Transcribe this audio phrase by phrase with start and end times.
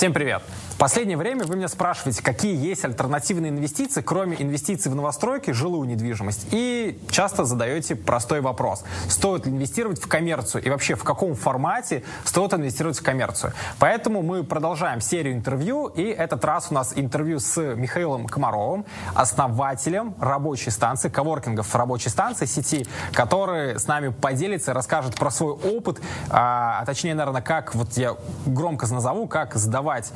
[0.00, 0.40] Всем привет!
[0.80, 6.46] Последнее время вы меня спрашиваете, какие есть альтернативные инвестиции, кроме инвестиций в новостройки, жилую недвижимость.
[6.52, 8.82] И часто задаете простой вопрос.
[9.06, 10.64] Стоит ли инвестировать в коммерцию?
[10.64, 13.52] И вообще, в каком формате стоит инвестировать в коммерцию?
[13.78, 15.88] Поэтому мы продолжаем серию интервью.
[15.88, 22.46] И этот раз у нас интервью с Михаилом Комаровым, основателем рабочей станции, коворкингов рабочей станции
[22.46, 26.00] сети, который с нами поделится расскажет про свой опыт,
[26.30, 28.16] а, а точнее, наверное, как, вот я
[28.46, 30.10] громко назову, как сдавать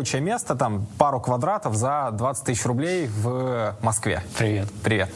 [0.00, 4.22] рабочее место, там, пару квадратов за 20 тысяч рублей в Москве.
[4.38, 4.66] Привет.
[4.82, 5.10] Привет.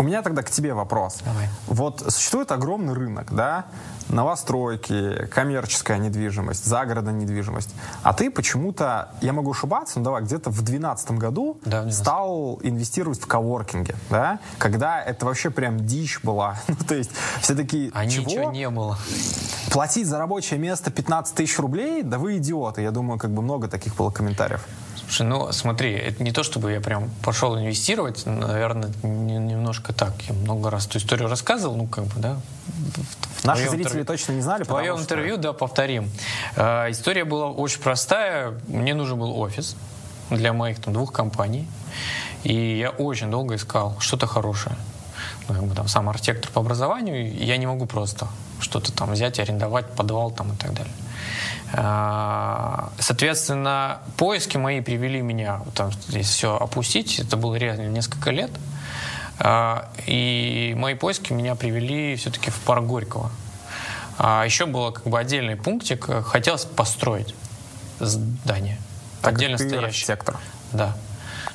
[0.00, 1.18] У меня тогда к тебе вопрос.
[1.26, 1.46] Давай.
[1.66, 3.66] Вот существует огромный рынок, да,
[4.08, 7.68] новостройки, коммерческая недвижимость, загородная недвижимость.
[8.02, 12.00] А ты почему-то, я могу ошибаться, но давай, где-то в 2012 году Да, в 12.
[12.00, 16.56] стал инвестировать в коворкинге, да, когда это вообще прям дичь была.
[16.68, 17.10] Ну, то есть
[17.42, 18.24] все такие, А чего?
[18.24, 18.96] ничего не было.
[19.70, 22.02] Платить за рабочее место 15 тысяч рублей?
[22.02, 22.80] Да вы идиоты.
[22.80, 24.64] Я думаю, как бы много таких было комментариев.
[25.10, 30.12] Слушай, ну смотри, это не то, чтобы я прям пошел инвестировать, наверное, не- немножко так.
[30.28, 32.36] Я много раз эту историю рассказывал, ну как бы, да.
[33.42, 36.08] Наши зрители интервью- точно не знали, В твоем что- интервью, да, повторим.
[36.54, 38.54] Э, история была очень простая.
[38.68, 39.74] Мне нужен был офис
[40.30, 41.66] для моих там двух компаний.
[42.44, 44.76] И я очень долго искал что-то хорошее.
[45.48, 48.28] Ну, как бы там сам архитектор по образованию, и я не могу просто
[48.60, 50.92] что-то там взять, арендовать, подвал там и так далее.
[51.72, 58.50] А, Соответственно, поиски мои привели меня, там, здесь все опустить, это было реально несколько лет.
[59.38, 63.30] А, И мои поиски меня привели все-таки в парк Горького.
[64.18, 67.34] А еще было как бы отдельный пунктик, хотелось построить
[67.98, 68.78] здание.
[69.22, 69.88] Так отдельно ты стоящее.
[69.88, 70.36] архитектор.
[70.72, 70.94] Да.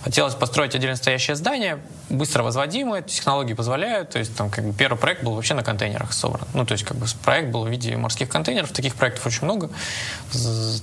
[0.06, 1.80] Хотелось построить отдельно стоящее здание,
[2.12, 4.12] быстро возводимое, технологии позволяют.
[4.12, 6.48] То есть там как бы первый проект был вообще на контейнерах собран.
[6.54, 8.72] Ну, то есть как бы проект был в виде морских контейнеров.
[8.72, 9.72] Таких проектов очень много.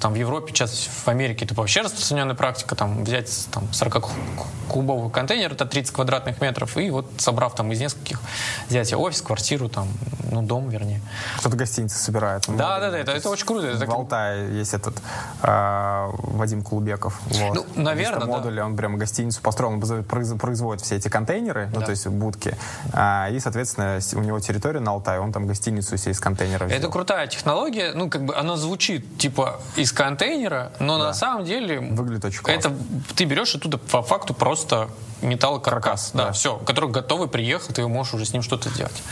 [0.01, 2.75] Там в Европе, сейчас в Америке это вообще распространенная практика.
[2.75, 8.21] Там взять там 40-кубовый контейнер, это 30 квадратных метров, и вот собрав там из нескольких,
[8.69, 9.87] взять офис, квартиру, там,
[10.33, 11.01] ну, дом, вернее.
[11.39, 12.43] Кто-то гостиницы собирает.
[12.49, 13.69] Да, да, да, то это, это очень круто.
[13.69, 15.01] Это В Алтае есть этот
[15.43, 17.21] а, Вадим Клубеков.
[17.27, 17.55] Вот.
[17.55, 18.67] Ну, наверно, Вместо да.
[18.67, 21.87] он прямо гостиницу построил, он произ- производит все эти контейнеры, ну Да.
[21.87, 22.57] то есть будки,
[22.93, 26.79] А, и, соответственно, у него территория на Алтае, он там гостиницу себе из контейнеров Это
[26.79, 26.93] сделал.
[26.93, 32.25] крутая технология, ну, как бы она звучит типа из контейнера, но на самом деле Выглядит
[32.25, 32.59] очень классно.
[32.69, 32.77] это
[33.15, 34.89] ты берешь оттуда по факту просто
[35.21, 36.33] металлокаркас, Каркас, да, да.
[36.33, 39.03] все, который готовый приехал, ты можешь уже с ним что-то сделать.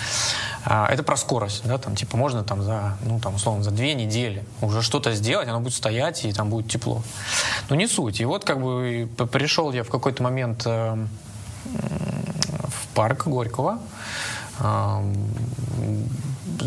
[0.64, 3.94] А, это про скорость, да, там, типа, можно там за, ну, там, условно, за две
[3.94, 7.02] недели уже что-то сделать, оно будет стоять, и там будет тепло.
[7.70, 8.20] Но не суть.
[8.20, 10.96] И вот, как бы, пришел я в какой-то момент э,
[11.64, 13.78] в парк Горького,
[14.60, 15.28] эм,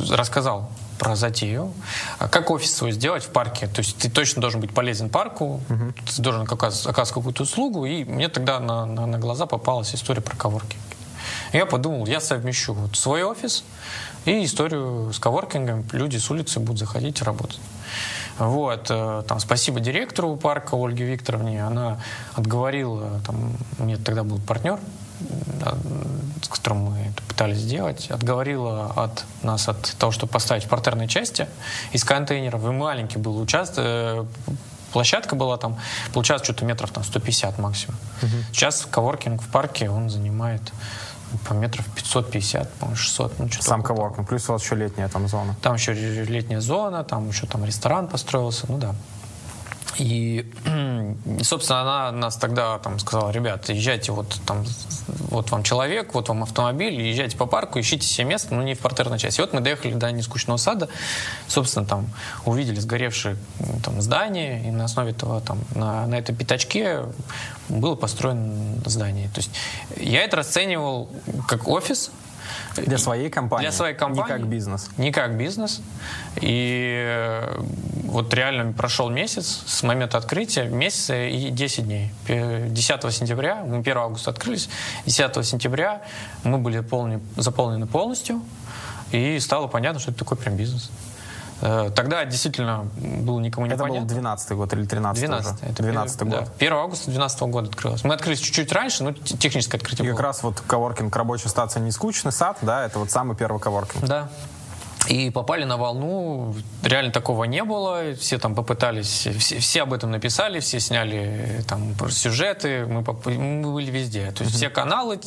[0.09, 0.69] рассказал
[0.99, 1.73] про затею.
[2.19, 3.67] А Как офис свой сделать в парке?
[3.67, 5.59] То есть ты точно должен быть полезен парку,
[6.15, 7.85] ты должен оказ- оказывать какую-то услугу.
[7.85, 10.81] И мне тогда на, на- на глаза попалась история про коворкинг.
[11.51, 13.63] Я подумал, я совмещу вот свой офис
[14.25, 15.85] и историю с коворкингом.
[15.91, 17.59] Люди с улицы будут заходить и работать.
[18.39, 21.63] Вот, э, там, спасибо директору парка Ольге Викторовне.
[21.65, 21.99] Она
[22.33, 24.79] отговорила, там, у меня тогда был партнер,
[25.59, 25.75] да,
[26.41, 31.07] с которым мы это пытались сделать, отговорила от нас от того, чтобы поставить в партерной
[31.07, 31.47] части
[31.91, 32.63] из контейнеров.
[32.65, 34.25] И маленький был участок, э,
[34.91, 35.77] площадка была там,
[36.13, 37.97] получалось что-то метров там 150 максимум.
[38.51, 40.61] Сейчас коворкинг в парке, он занимает
[41.47, 43.39] по метров 550, по-моему, 600.
[43.39, 45.55] Ну, что-то Сам коворкинг, плюс у вас еще летняя там зона.
[45.61, 48.95] Там еще летняя зона, там еще там ресторан построился, ну да.
[49.99, 50.45] И,
[51.41, 54.65] собственно, она нас тогда там сказала, ребят, езжайте вот там,
[55.07, 58.79] вот вам человек, вот вам автомобиль, езжайте по парку, ищите себе место, но не в
[58.79, 59.39] партерной части.
[59.39, 60.89] И вот мы доехали до нескучного сада,
[61.47, 62.09] собственно, там
[62.45, 67.01] увидели сгоревшее м, там здание, и на основе этого там на, на этом пятачке
[67.69, 69.29] было построено здание.
[69.29, 69.51] То есть
[69.97, 71.09] я это расценивал
[71.47, 72.11] как офис,
[72.75, 73.63] Для своей компании?
[73.63, 74.23] для своей компании.
[74.23, 74.89] Не как бизнес?
[74.97, 75.81] Не как бизнес.
[76.41, 77.59] И э,
[78.05, 82.11] вот реально прошел месяц с момента открытия, месяц и 10 дней.
[82.27, 84.69] Пе- 10 сентября, мы 1 августа открылись,
[85.05, 86.01] 10 сентября
[86.43, 88.41] мы были полни- заполнены полностью,
[89.11, 90.89] и стало понятно, что это такой прям бизнес.
[91.65, 94.09] Э, Тогда действительно было никому не Это был понятно.
[94.09, 95.71] 12 год или 13 12 уже?
[95.71, 96.45] это 12 первый- год.
[96.45, 98.03] да, 1 августа 2012 года открылось.
[98.03, 100.17] Мы открылись чуть-чуть раньше, но те- техническое открытие И было.
[100.17, 104.03] как раз вот коворкинг, рабочая стация не скучный сад, да, это вот самый первый коворкинг.
[104.05, 104.27] Да.
[105.09, 110.11] И попали на волну, реально такого не было, все там попытались, все, все об этом
[110.11, 114.31] написали, все сняли э, там сюжеты, мы, поп- мы были везде.
[114.31, 115.19] То есть все каналы,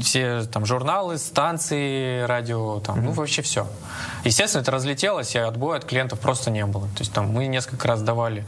[0.00, 3.66] все там журналы, станции, радио, там, ну вообще все.
[4.24, 6.86] Естественно, это разлетелось, и отбоя от клиентов просто не было.
[6.88, 8.46] То есть там мы несколько раз давали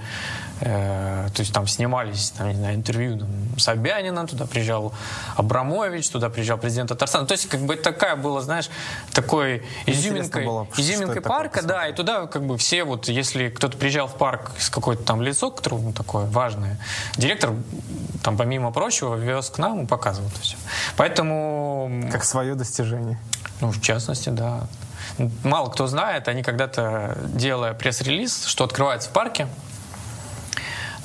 [0.61, 4.95] Э, то есть там снимались, там, не знаю, интервью там, Собянина, туда приезжал
[5.37, 7.27] Абрамович, туда приезжал президент Татарстана.
[7.27, 8.71] То есть как бы такая была, знаешь,
[9.13, 14.09] такой изюминкой, было, изюминкой парка, да, и туда как бы все вот, если кто-то приезжал
[14.09, 16.79] в парк с какой-то там лицо, которое ну, такое важное,
[17.17, 17.53] директор
[18.23, 20.57] там помимо прочего вез к нам и показывал это все.
[20.97, 22.09] Поэтому...
[22.11, 23.19] Как свое достижение.
[23.61, 24.69] Ну, в частности, да.
[25.45, 29.49] Мало кто знает, они когда-то, делая пресс-релиз, что открывается в парке,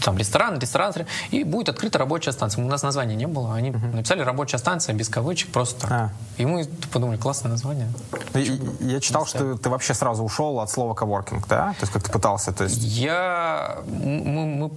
[0.03, 0.94] там ресторан, ресторан,
[1.30, 2.63] и будет открыта рабочая станция.
[2.63, 3.95] У нас названия не было, они uh-huh.
[3.95, 5.92] написали рабочая станция без кавычек, просто так.
[5.92, 6.09] А.
[6.38, 7.88] И мы подумали, классное название.
[8.33, 11.74] И, я читал, что ты вообще сразу ушел от слова коворкинг, да?
[11.74, 12.81] То есть как ты пытался, то есть...
[12.81, 13.77] Я...
[13.88, 14.71] Мы, мы,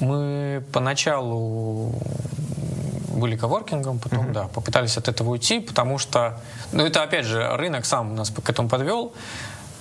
[0.00, 1.94] мы поначалу
[3.08, 4.32] были коворкингом, потом, uh-huh.
[4.32, 6.40] да, попытались от этого уйти, потому что,
[6.72, 9.12] ну, это, опять же, рынок сам нас к этому подвел.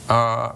[0.08, 0.56] А,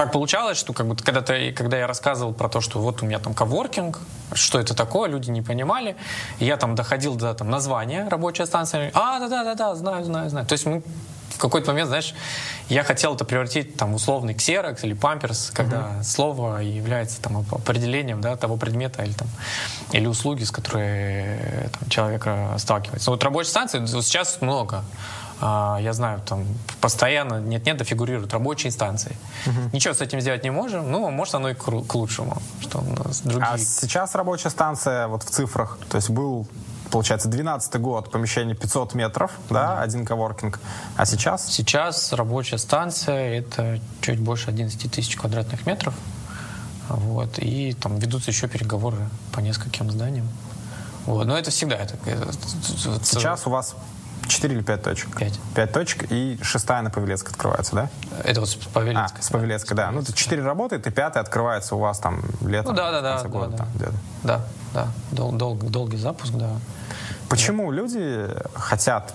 [0.00, 3.18] так получалось, что как бы когда-то, когда я рассказывал про то, что вот у меня
[3.18, 3.98] там коворкинг,
[4.32, 5.94] что это такое, люди не понимали.
[6.38, 8.90] Я там доходил до там, названия рабочая станция.
[8.94, 10.46] А, да-да-да, знаю, знаю, знаю.
[10.46, 10.82] То есть мы
[11.28, 12.14] в какой-то момент, знаешь,
[12.70, 16.02] я хотел это превратить там условный ксерокс или памперс, когда uh-huh.
[16.02, 19.28] слово является там определением да, того предмета или там
[19.92, 21.38] или услуги, с которой
[21.78, 23.10] там, человек э, сталкивается.
[23.10, 24.82] Но вот рабочей станции сейчас много.
[25.40, 26.44] А, я знаю, там
[26.80, 29.16] постоянно нет-нет, да фигурируют рабочие инстанции.
[29.46, 29.70] Угу.
[29.72, 33.22] Ничего с этим сделать не можем, ну, может, оно и к, лучшему, что у нас
[33.22, 33.48] другие...
[33.50, 36.46] А сейчас рабочая станция вот в цифрах, то есть был
[36.90, 40.58] получается, 12 год, помещение 500 метров, да, да, один коворкинг.
[40.96, 41.46] А сейчас?
[41.46, 45.94] Сейчас рабочая станция— это чуть больше 11 тысяч квадратных метров.
[46.88, 48.96] Вот, и там ведутся еще переговоры
[49.32, 50.28] по нескольким зданиям.
[51.06, 51.76] Вот, но это всегда.
[51.76, 52.32] Это, это,
[53.04, 53.76] сейчас у вас
[54.30, 55.16] 4 или 5 точек?
[55.16, 55.40] 5.
[55.54, 57.90] 5 точек, и шестая на Павелецкой открывается, да?
[58.24, 59.20] Это вот с Павелецкой.
[59.20, 59.90] А, с Павелецкой, да.
[59.90, 63.48] Ну, 4 работает, и 5 открывается у вас там летом, ну, да, да, да, года.
[63.48, 63.90] Да, там, да.
[64.22, 64.40] да,
[64.72, 64.88] да.
[65.10, 66.50] Дол, дол, долгий запуск, да.
[67.28, 67.76] Почему да.
[67.76, 69.12] люди хотят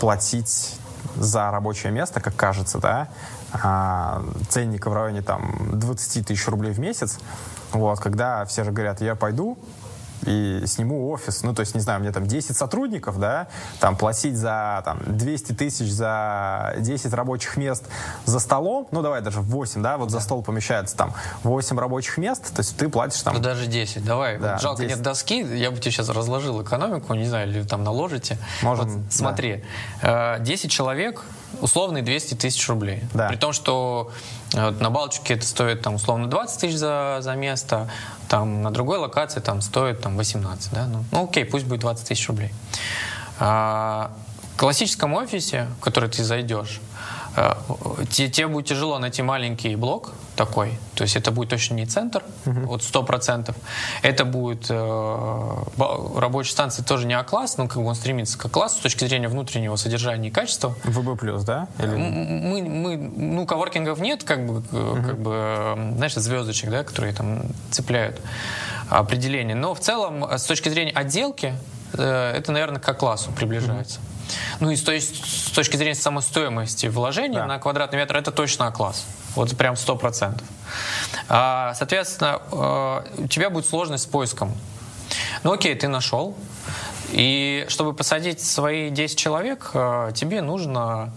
[0.00, 0.76] платить
[1.16, 3.08] за рабочее место, как кажется, да,
[3.52, 7.18] а, ценника в районе там 20 тысяч рублей в месяц,
[7.72, 9.58] вот, когда все же говорят, я пойду,
[10.26, 13.48] и сниму офис, ну, то есть, не знаю, мне там 10 сотрудников, да,
[13.80, 17.84] там платить за там, 200 тысяч за 10 рабочих мест
[18.24, 20.18] за столом, ну, давай даже 8, да, вот да.
[20.18, 21.12] за стол помещается там
[21.42, 23.34] 8 рабочих мест, то есть ты платишь там...
[23.34, 24.96] Ну, даже 10, давай, да, вот жалко 10.
[24.96, 28.38] нет доски, я бы тебе сейчас разложил экономику, не знаю, или там наложите.
[28.62, 29.64] Можем, вот, смотри,
[30.02, 30.38] да.
[30.38, 31.24] 10 э, человек,
[31.60, 33.02] условные 200 тысяч рублей.
[33.12, 33.28] Да.
[33.28, 34.10] При том, что
[34.54, 37.90] э, вот, на Балчуке это стоит там условно 20 тысяч за, за место,
[38.28, 42.08] там на другой локации там стоит там 18, да, ну, ну окей, пусть будет 20
[42.08, 42.52] тысяч рублей.
[43.38, 44.12] А,
[44.54, 46.80] в классическом офисе, в который ты зайдешь,
[48.10, 52.66] тебе будет тяжело найти маленький блок такой, то есть это будет точно не центр, uh-huh.
[52.66, 53.56] вот сто процентов.
[54.02, 55.64] Это будет э,
[56.16, 59.28] рабочая станция тоже не А-класс, но как бы он стремится к А-классу с точки зрения
[59.28, 60.74] внутреннего содержания и качества.
[60.84, 61.68] ВБ плюс, да?
[61.78, 61.94] Или...
[61.94, 65.06] Мы, мы, ну, коворкингов нет, как бы, uh-huh.
[65.06, 68.20] как бы, знаешь, звездочек, да, которые там цепляют
[68.88, 69.56] определение.
[69.56, 71.54] Но в целом, с точки зрения отделки,
[71.92, 74.00] э, это, наверное, к А-классу приближается.
[74.60, 77.46] Ну и с, с точки зрения самой стоимости вложения да.
[77.46, 79.06] на квадратный метр это точно класс.
[79.34, 80.46] Вот прям сто процентов.
[81.28, 84.54] А, соответственно, э, у тебя будет сложность с поиском.
[85.42, 86.36] Ну окей, ты нашел.
[87.10, 91.12] И чтобы посадить свои 10 человек, э, тебе нужно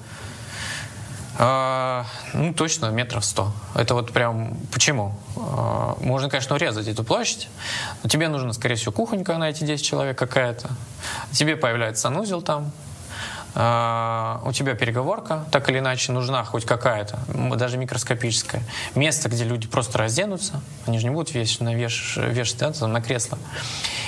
[1.40, 3.52] а, ну, точно метров сто.
[3.76, 4.58] Это вот прям...
[4.72, 5.16] Почему?
[6.00, 7.48] Можно, конечно, урезать эту площадь,
[8.02, 10.70] но тебе нужно, скорее всего, кухонька на эти 10 человек какая-то.
[11.32, 12.72] Тебе появляется санузел там,
[13.58, 17.20] у тебя переговорка, так или иначе, нужна хоть какая-то,
[17.56, 18.62] даже микроскопическая.
[18.94, 22.94] Место, где люди просто разденутся, они же не будут вешать на, веш, вешать да, там,
[22.94, 23.38] на кресло.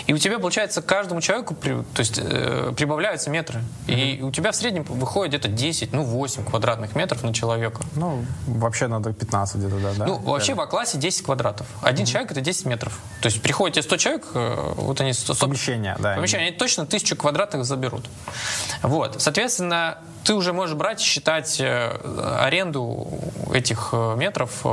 [0.07, 3.61] И у тебя, получается, каждому человеку то есть, э, прибавляются метры.
[3.87, 4.17] Mm-hmm.
[4.17, 7.83] И у тебя в среднем выходит где-то 10, ну, 8 квадратных метров на человека.
[7.95, 9.93] Ну, вообще надо 15 где-то, да?
[9.97, 10.05] да?
[10.05, 11.67] Ну, вообще в А-классе 10 квадратов.
[11.81, 12.09] Один mm-hmm.
[12.09, 12.99] человек— это 10 метров.
[13.21, 15.13] То есть приходите 100 человек, э, вот они...
[15.13, 16.15] 100, помещение, да.
[16.15, 18.05] Помещение, они точно 1000 квадратных заберут.
[18.81, 19.21] Вот.
[19.21, 19.38] Соответственно,
[20.23, 21.91] ты уже можешь брать и считать э,
[22.39, 23.07] аренду
[23.53, 24.65] этих э, метров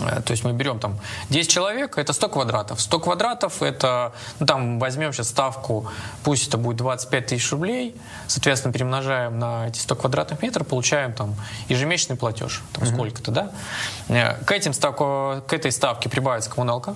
[0.00, 0.98] Э, то есть мы берем там
[1.30, 2.80] 10 человек, это 100 квадратов.
[2.80, 5.88] 100 квадратов это, ну там возьмем сейчас ставку,
[6.22, 7.96] пусть это будет 25 тысяч рублей,
[8.26, 11.34] соответственно, перемножаем на эти 100 квадратных метров, получаем там
[11.68, 12.94] ежемесячный платеж, там mm-hmm.
[12.94, 13.50] сколько-то, да.
[14.44, 16.94] К, этим ставку, к этой ставке прибавится коммуналка,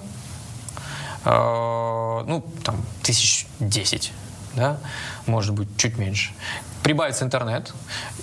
[1.24, 4.12] э, ну, там, тысяч десять,
[4.54, 4.78] да,
[5.28, 6.32] может быть, чуть меньше
[6.88, 7.74] прибавится интернет,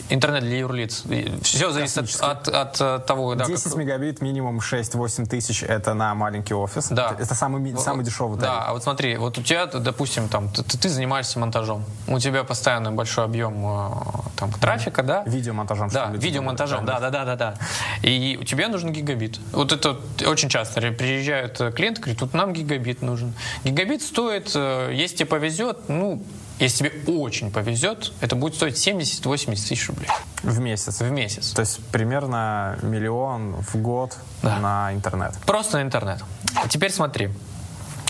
[0.10, 1.04] интернет для юрлиц.
[1.44, 3.46] Все зависит от, от, от того, да.
[3.46, 6.88] 10 как- мегабит минимум 6-8 тысяч это на маленький офис.
[6.90, 7.16] Да.
[7.20, 8.54] Это, самый, самый дешевый тариф.
[8.56, 12.44] Да, а вот смотри, вот у тебя, допустим, там, ты, ты занимаешься монтажом, у тебя
[12.44, 13.90] постоянно большой объем э,
[14.36, 15.24] там, трафика, да?
[15.28, 15.90] Видеомонтажом.
[15.90, 17.68] Да, видеомонтажом, да, делают, да, да, да, да.
[18.02, 19.40] И тебе нужен гигабит.
[19.52, 23.36] Вот это очень часто приезжают э, клиенты, говорят, тут нам гигабит нужен.
[23.64, 26.24] Гигабит стоит, э, если тебе повезет, ну,
[26.60, 30.08] если тебе очень повезет, это будет стоить 70-80 тысяч рублей
[30.44, 31.00] В месяц.
[31.02, 31.52] в месяц.
[31.52, 34.60] То есть примерно миллион в год Да.
[34.60, 35.34] на интернет.
[35.46, 36.24] Просто на интернет.
[36.56, 37.30] А Теперь смотри.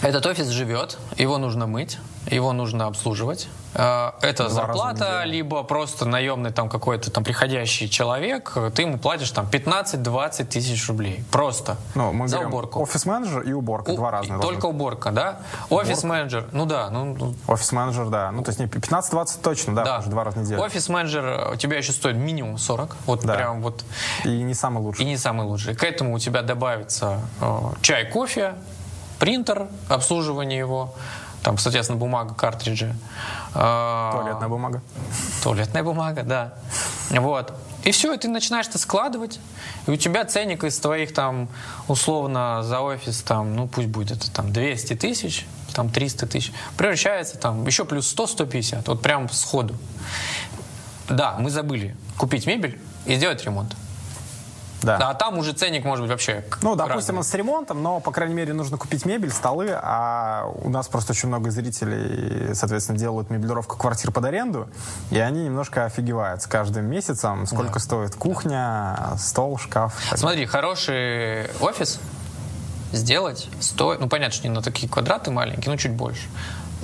[0.01, 1.97] Этот офис живет, его нужно мыть,
[2.31, 3.47] его нужно обслуживать.
[3.73, 9.31] Э, Это Два зарплата, либо просто наемный там какой-то там приходящий человек, ты ему платишь
[9.31, 11.23] там 15-20 тысяч рублей.
[11.31, 11.77] Просто.
[11.93, 12.81] Ну, мы за уборку.
[12.81, 13.91] офис-менеджер и уборка.
[13.91, 14.41] У- Два разных.
[14.41, 15.39] Только уборка, да?
[15.69, 18.31] Офис-менеджер, ну да, ну, ну, Офис-менеджер, да.
[18.31, 19.95] Ну, то есть не 15-20 точно, да, да.
[19.97, 20.61] потому два раза в неделю.
[20.61, 22.95] Офис-менеджер э, у тебя еще стоит минимум 40.
[23.05, 23.35] Вот Да.
[23.35, 23.83] прям вот
[24.23, 25.03] И не самый лучший.
[25.03, 25.75] и не самый лучший.
[25.75, 28.55] К этому у тебя добавится э, чай, кофе,
[29.19, 30.93] принтер, обслуживание его,
[31.45, 32.95] там, соответственно, бумага, картриджи.
[33.53, 34.81] э, Туалетная бумага.
[35.43, 36.55] Туалетная бумага, да.
[37.11, 37.53] Вот.
[37.83, 39.39] И все, и ты начинаешь это складывать,
[39.85, 41.47] и у тебя ценник из твоих там,
[41.87, 47.37] условно, за офис, там, ну пусть будет это там 200 тысяч, там 300 тысяч, превращается
[47.37, 49.75] там еще плюс 100-150, вот прям сходу.
[51.09, 53.75] Да, мы забыли купить мебель и сделать ремонт.
[54.85, 55.09] Да.
[55.09, 57.17] А там уже ценник может быть вообще Ну, допустим, разный.
[57.17, 61.13] он с ремонтом, но, по крайней мере, нужно купить мебель, столы, а у нас просто
[61.13, 64.69] очень много зрителей, соответственно, делают меблировку квартир под аренду,
[65.11, 69.93] и они немножко офигевают с каждым месяцем, сколько стоит кухня, стол, шкаф.
[70.15, 71.99] Смотри, хороший офис
[72.91, 76.27] сделать стоит, ну понятно, что не на такие квадраты маленькие, но чуть больше.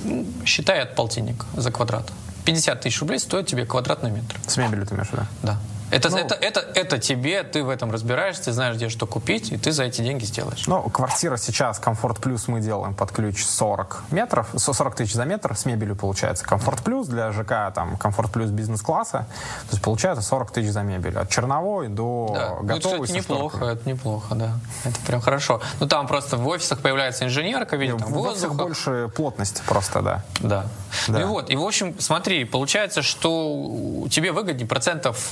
[0.04, 2.10] Ну, Считай от полтинник за квадрат.
[2.44, 4.36] 50 тысяч рублей стоит тебе квадратный метр.
[4.46, 5.22] С мебелью ты имеешь виду?
[5.42, 5.56] Да.
[5.92, 9.52] Это, Ну- это, это, это тебе, ты в этом разбираешься, ты знаешь, где что купить,
[9.52, 10.66] и ты за эти деньги сделаешь.
[10.66, 15.24] Ну, квартира сейчас, Комфорт Плюс мы делаем под ключ 40 метров, со- 40 тысяч за
[15.26, 16.44] метр, с мебелью получается.
[16.46, 19.26] Комфорт Плюс для ЖК, там, Комфорт Плюс бизнес-класса,
[19.68, 21.18] то есть получается 40 тысяч за мебель.
[21.18, 23.46] От черновой до Да, ну, это, готовой кстати, со шторками.
[23.46, 24.52] неплохо, это неплохо, да.
[24.84, 25.60] Это прям хорошо.
[25.78, 28.64] Ну, там просто в офисах появляется инженерка, видит там В офисах воздуха.
[28.64, 30.24] больше плотность просто, да.
[30.40, 30.64] Да.
[31.06, 31.12] Да.
[31.18, 35.30] Ну и вот, и в общем, смотри, получается, что тебе выгоднее процентов,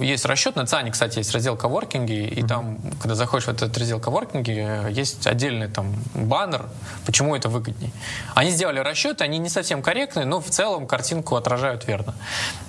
[0.00, 4.00] есть расчет, на ЦАНе, кстати, есть раздел коворкинги, и там, когда заходишь в этот раздел
[4.00, 6.66] коворкинги, э, есть отдельный там баннер,
[7.06, 7.92] почему это выгоднее.
[8.34, 12.14] Они сделали расчеты, они не совсем корректные, но в целом картинку отражают верно.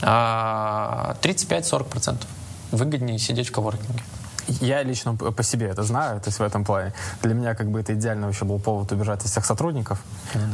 [0.02, 2.18] А, 35-40%
[2.72, 4.04] выгоднее сидеть в коворкинге.
[4.48, 6.94] Я лично по себе это знаю, то есть в этом плане.
[7.24, 10.00] Для меня как бы это идеально вообще был повод убежать из всех сотрудников.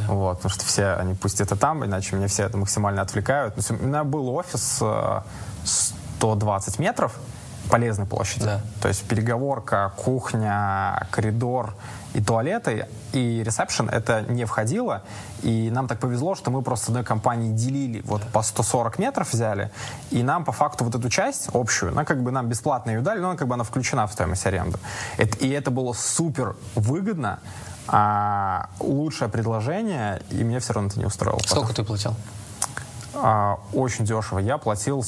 [0.08, 3.54] Вот, потому что все они пусть это там, иначе меня все это максимально отвлекают.
[3.54, 5.20] То есть у меня был офис э,
[6.22, 7.18] 120 метров
[7.68, 8.44] полезной площади.
[8.44, 8.60] Да.
[8.80, 11.74] То есть переговорка, кухня, коридор
[12.14, 15.02] и туалеты, и ресепшн это не входило.
[15.42, 19.32] И нам так повезло, что мы просто с одной компанией делили, вот по 140 метров
[19.32, 19.70] взяли,
[20.12, 23.18] и нам по факту вот эту часть общую, она как бы нам бесплатно ее дали,
[23.20, 24.78] но она как бы она включена в стоимость аренды.
[25.16, 27.40] Это- и это было супер выгодно,
[27.88, 31.40] а, лучшее предложение, и мне все равно это не устроило.
[31.46, 32.14] Сколько ты платил?
[33.14, 34.38] А, очень дешево.
[34.38, 35.02] Я платил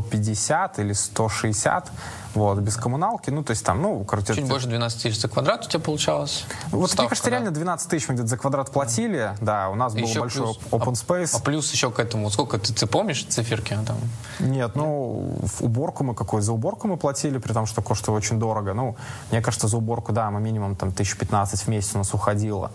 [0.00, 1.90] 150 или 160,
[2.34, 3.28] вот, без коммуналки.
[3.30, 4.28] Ну, то есть там, ну, короче...
[4.28, 6.44] Чуть это- больше 12 тысяч за квадрат у тебя получалось?
[6.70, 7.36] Вот, мне Ставка, кажется, да?
[7.36, 9.32] реально 12 тысяч мы где-то за квадрат платили.
[9.40, 11.42] Да, у нас был Еще большой плюс- open А space.
[11.42, 13.78] плюс еще к этому, сколько ты, ты помнишь циферки?
[13.86, 13.96] Там?
[14.40, 16.40] Нет, ну, в уборку мы какой?
[16.40, 18.72] За уборку мы платили, при том, что коштует очень дорого.
[18.72, 18.96] Ну,
[19.30, 22.70] мне кажется, за уборку, да, мы минимум там 1015 в месяц у нас уходило.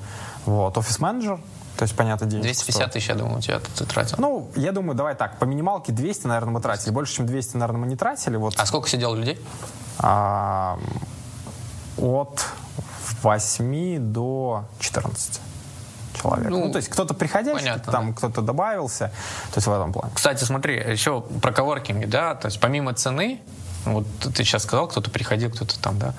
[0.45, 1.39] Вот, офис-менеджер,
[1.77, 4.15] то есть, понятно, денег 250 тысяч, я думаю, у тебя ты тратил.
[4.19, 6.91] Ну, я думаю, давай так, по минималке 200, наверное, мы тратили.
[6.91, 8.35] Больше, чем 200, наверное, мы не тратили.
[8.35, 9.39] Вот, А сколько сидел людей?
[9.99, 10.79] а,
[11.97, 12.45] от
[13.23, 15.41] 8 до 14
[16.21, 16.49] человек.
[16.49, 19.11] Ну, Ну, то есть кто-то приходящий, понятно, там кто-то добавился.
[19.51, 20.11] То есть в этом плане.
[20.13, 23.39] Кстати, смотри, еще про коворкинги, да, то есть помимо цены,
[23.85, 26.13] вот ты сейчас сказал, кто-то приходил, кто-то там, да,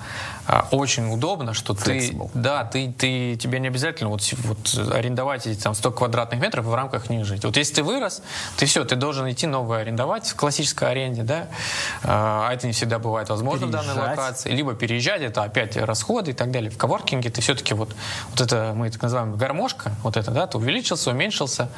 [0.71, 2.29] очень удобно, что Flexible.
[2.33, 6.65] ты, да, ты, ты, тебе не обязательно вот, вот арендовать эти там 100 квадратных метров
[6.65, 7.45] и в рамках них жить.
[7.45, 8.21] Вот если ты вырос,
[8.57, 11.47] ты все, ты должен идти новое арендовать в классической аренде, да,
[12.03, 14.17] а это не всегда бывает возможно в данной Переезжать.
[14.17, 16.71] локации, либо переезжать, это опять расходы и так далее.
[16.71, 17.95] В коворкинге ты все-таки вот,
[18.31, 21.69] вот это, мы так называем, гармошка, вот это, да, ты увеличился, уменьшился,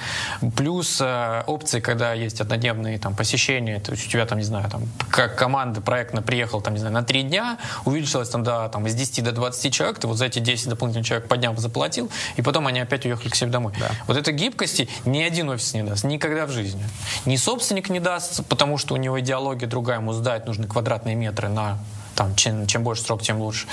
[0.55, 4.69] плюс э, опции, когда есть однодневные там посещения, то есть у тебя там, не знаю,
[4.69, 8.87] там, как команда проектно приехала, там, не знаю, на три дня, увеличилась там, до, там
[8.87, 12.09] из 10 до 20 человек, ты вот за эти 10 дополнительных человек по дням заплатил,
[12.35, 13.73] и потом они опять уехали к себе домой.
[13.79, 13.91] Да.
[14.07, 16.83] Вот этой гибкости ни один офис не даст, никогда в жизни.
[17.25, 21.49] Ни собственник не даст, потому что у него идеология другая, ему сдать нужны квадратные метры
[21.49, 21.79] на
[22.15, 23.67] там, чем, чем больше срок, тем лучше.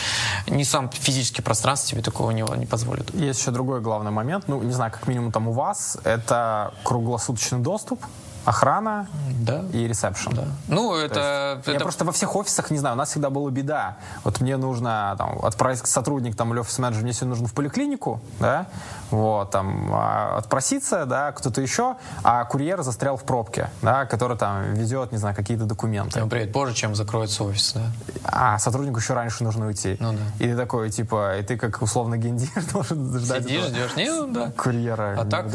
[0.46, 3.12] Не сам физическое пространство тебе такого не, не позволит.
[3.14, 7.58] Есть еще другой главный момент, ну, не знаю, как минимум там у вас, это круглосуточный
[7.58, 8.00] доступ
[8.48, 9.06] охрана
[9.40, 9.62] да.
[9.72, 10.32] и ресепшн.
[10.34, 10.44] Да.
[10.68, 11.72] Ну, это, есть, это...
[11.72, 13.98] Я просто во всех офисах, не знаю, у нас всегда была беда.
[14.24, 18.66] Вот мне нужно там, отправить сотрудник там, или офис-менеджер, мне сегодня нужно в поликлинику, да,
[19.10, 24.72] вот, там, а, отпроситься, да, кто-то еще, а курьер застрял в пробке, да, который там
[24.72, 26.18] везет, не знаю, какие-то документы.
[26.18, 27.82] Ему приедет позже, чем закроется офис, да.
[28.24, 29.98] А сотруднику еще раньше нужно уйти.
[30.00, 30.44] Ну да.
[30.44, 34.26] И ты такой, типа, и ты как условно гендир должен ждать Сидишь, ждешь, не, ну,
[34.32, 34.52] да.
[34.56, 35.16] курьера.
[35.18, 35.48] А так,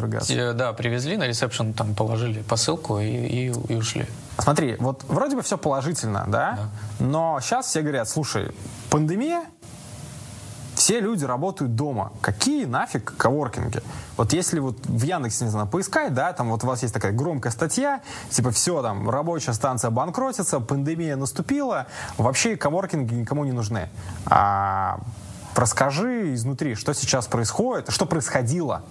[0.56, 4.08] да, привезли на ресепшн, там положили посылку и, и, и ушли.
[4.38, 6.58] Смотри, вот вроде бы все положительно, да?
[6.58, 6.70] да?
[7.00, 8.52] Но сейчас все говорят, слушай,
[8.90, 9.44] пандемия,
[10.76, 12.12] все люди работают дома.
[12.22, 13.82] Какие нафиг коворкинги?
[14.18, 17.12] Вот если вот в Яндексе, не знаю, поискать, да, там вот у вас есть такая
[17.12, 21.88] громкая статья, типа все, там, рабочая станция банкротится, пандемия наступила,
[22.18, 23.90] вообще коворкинги никому не нужны.
[24.26, 25.00] А
[25.56, 28.82] расскажи изнутри, что сейчас происходит, что происходило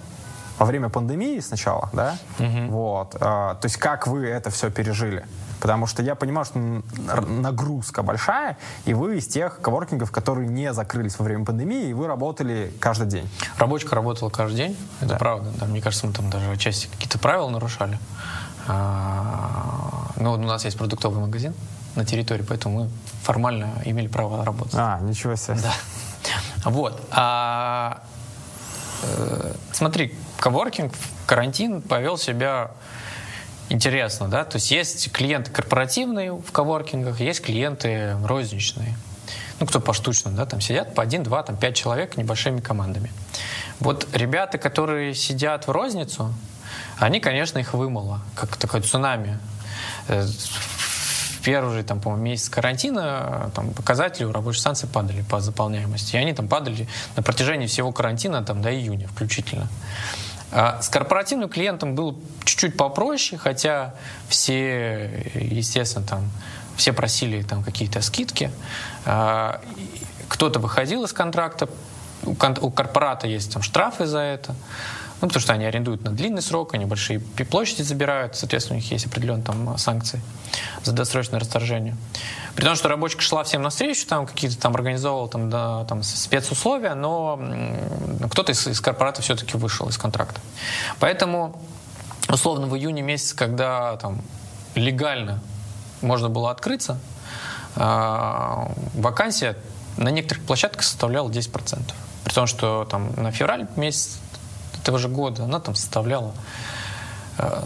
[0.59, 2.67] во время пандемии сначала, да, угу.
[2.69, 5.25] вот, а, то есть как вы это все пережили?
[5.61, 11.17] Потому что я понимаю, что нагрузка большая, и вы из тех коворкингов, которые не закрылись
[11.21, 13.31] во время пандемии, и вы работали каждый день.
[13.59, 15.17] Рабочка работала каждый день, это да.
[15.19, 15.53] правда.
[15.61, 17.97] Да, мне кажется, мы там даже отчасти какие-то правила нарушали.
[18.67, 21.55] А, ну, у нас есть продуктовый магазин
[21.95, 22.91] на территории, поэтому мы
[23.23, 24.75] формально имели право работать.
[24.75, 25.59] А, ничего себе.
[25.63, 25.73] Да.
[26.65, 27.01] Вот.
[27.11, 28.03] А,
[29.03, 30.93] э, смотри, коворкинг
[31.25, 32.73] карантин повел себя
[33.69, 38.97] интересно, да, то есть есть клиенты корпоративные в коворкингах, есть клиенты розничные.
[39.61, 43.13] Ну, кто поштучно, да, там сидят по один, два, там пять человек небольшими командами.
[43.79, 46.35] Вот ребята, которые сидят в розницу,
[46.99, 49.39] они, конечно, их вымыло, как такое цунами.
[50.09, 55.41] Э, в первый же, там, по-моему, месяц карантина там, показатели у рабочей станции падали по
[55.41, 56.17] заполняемости.
[56.17, 59.69] И они там падали на протяжении всего карантина там, до июня включительно.
[60.53, 63.95] А с корпоративным клиентом был чуть-чуть попроще, хотя
[64.29, 66.31] все, естественно, там
[66.77, 68.51] все просили там какие-то скидки.
[69.05, 69.61] А,
[70.29, 71.69] кто-то выходил из контракта,
[72.25, 72.35] у
[72.71, 74.55] корпората есть там штрафы за это.
[75.21, 78.91] Ну, потому что они арендуют на длинный срок, они большие площади забирают, соответственно, у них
[78.91, 80.21] есть определенные там санкции
[80.83, 81.97] за досрочное расторжение.
[82.57, 86.95] При том, что рабочка шла всем навстречу, там какие-то там организовывал там, да, там спецусловия,
[86.95, 87.41] но
[88.31, 90.41] кто-то из, из корпората все-таки вышел из контракта.
[91.01, 91.61] Поэтому,
[92.29, 94.21] условно, в июне месяце, когда там
[94.75, 95.41] легально
[96.03, 96.99] можно было открыться,
[97.77, 99.57] э, вакансия
[99.97, 101.95] на некоторых площадках составляла 10%.
[102.25, 104.19] При том, что там на февраль месяц
[104.81, 106.33] этого же года она там составляла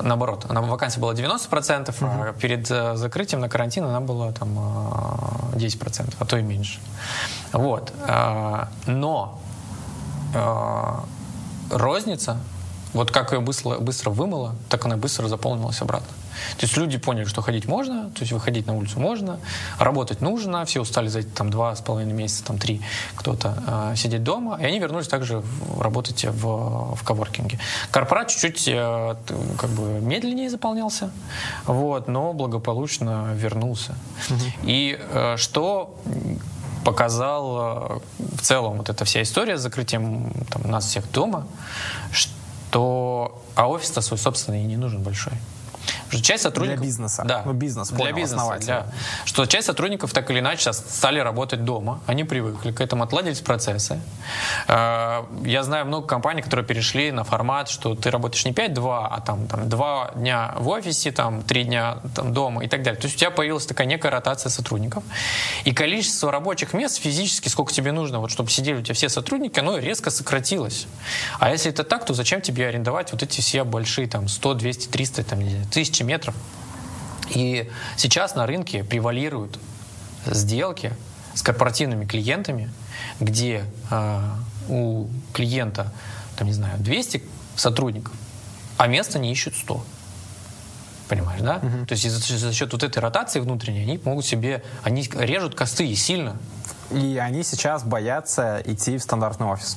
[0.02, 2.22] наоборот, она вакансия была 90%, угу.
[2.22, 4.58] а перед э, закрытием на карантин она была там
[5.54, 6.80] 10%, э, а то и меньше.
[7.52, 7.92] Вот.
[8.86, 9.40] Но
[11.70, 12.38] розница,
[12.92, 16.08] вот как ее быстро, быстро вымыло, так она быстро заполнилась обратно.
[16.58, 19.38] То есть люди поняли, что ходить можно, то есть выходить на улицу можно,
[19.78, 22.80] работать нужно, все устали за эти там два с половиной месяца, там три
[23.14, 27.58] кто-то э, сидеть дома, и они вернулись также в, работать в, в коворкинге.
[27.90, 29.16] Корпорат чуть-чуть э,
[29.58, 31.10] как бы медленнее заполнялся,
[31.66, 33.94] вот, но благополучно вернулся.
[34.30, 34.40] Угу.
[34.64, 35.98] И э, что
[36.84, 41.48] показал в целом вот эта вся история с закрытием там, нас всех дома,
[42.12, 45.32] что а офис-то свой собственный и не нужен большой.
[46.08, 46.80] Что часть сотрудников...
[46.80, 47.24] Для бизнеса.
[47.26, 47.42] Да.
[47.44, 48.86] Ну, бизнес, понял, для бизнеса, для...
[49.24, 52.00] Что часть сотрудников так или иначе сейчас стали работать дома.
[52.06, 54.00] Они привыкли к этому, отладились процессы.
[54.68, 59.20] А, я знаю много компаний, которые перешли на формат, что ты работаешь не 5-2, а
[59.20, 63.00] там, там 2 дня в офисе, там 3 дня там, дома и так далее.
[63.00, 65.02] То есть у тебя появилась такая некая ротация сотрудников.
[65.64, 69.58] И количество рабочих мест физически, сколько тебе нужно, вот, чтобы сидели у тебя все сотрудники,
[69.58, 70.86] оно резко сократилось.
[71.38, 74.88] А если это так, то зачем тебе арендовать вот эти все большие там 100, 200,
[74.88, 75.40] 300, там,
[75.76, 76.34] тысячи метров.
[77.28, 79.58] И сейчас на рынке превалируют
[80.24, 80.90] сделки
[81.34, 82.70] с корпоративными клиентами,
[83.20, 84.20] где э,
[84.70, 85.92] у клиента,
[86.36, 87.22] там, не знаю, 200
[87.56, 88.14] сотрудников,
[88.78, 89.84] а места не ищут 100.
[91.08, 91.56] Понимаешь, да?
[91.56, 91.86] Угу.
[91.88, 95.86] То есть за, за счет вот этой ротации внутренней они могут себе, они режут косты
[95.86, 96.38] и сильно.
[96.90, 99.76] И они сейчас боятся идти в стандартный офис.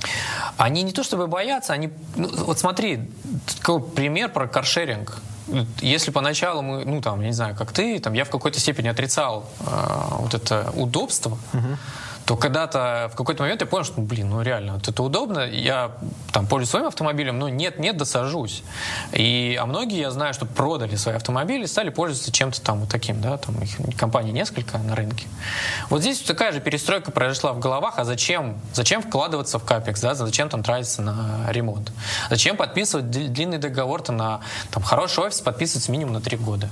[0.56, 1.90] Они не то чтобы боятся, они...
[2.16, 3.12] Ну, вот смотри,
[3.58, 5.22] такой пример про каршеринг.
[5.82, 8.88] Если поначалу мы, ну там, я не знаю, как ты, там, я в какой-то степени
[8.88, 9.66] отрицал э,
[10.20, 11.78] вот это удобство, угу
[12.30, 15.94] то когда-то в какой-то момент я понял, что, блин, ну реально, вот это удобно, я
[16.32, 18.62] там пользуюсь своим автомобилем, но нет-нет, досажусь.
[19.14, 23.20] И, а многие, я знаю, что продали свои автомобили, стали пользоваться чем-то там вот таким,
[23.20, 25.26] да, там их компаний несколько на рынке.
[25.90, 28.60] Вот здесь такая же перестройка произошла в головах, а зачем?
[28.76, 31.92] Зачем вкладываться в капекс, да, зачем там тратиться на ремонт?
[32.30, 36.70] Зачем подписывать длинный договор-то на там, хороший офис, подписывать минимум на три года?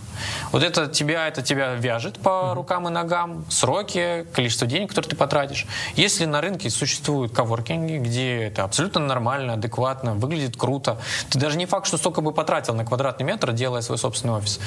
[0.51, 5.15] Вот это тебя, это тебя вяжет по рукам и ногам, сроки, количество денег, которые ты
[5.15, 5.65] потратил, тратишь.
[5.95, 10.97] Если на рынке существуют коворкинги, где это абсолютно нормально, адекватно, выглядит круто,
[11.29, 14.60] ты даже не факт, что столько бы потратил на квадратный метр, делая свой собственный офис.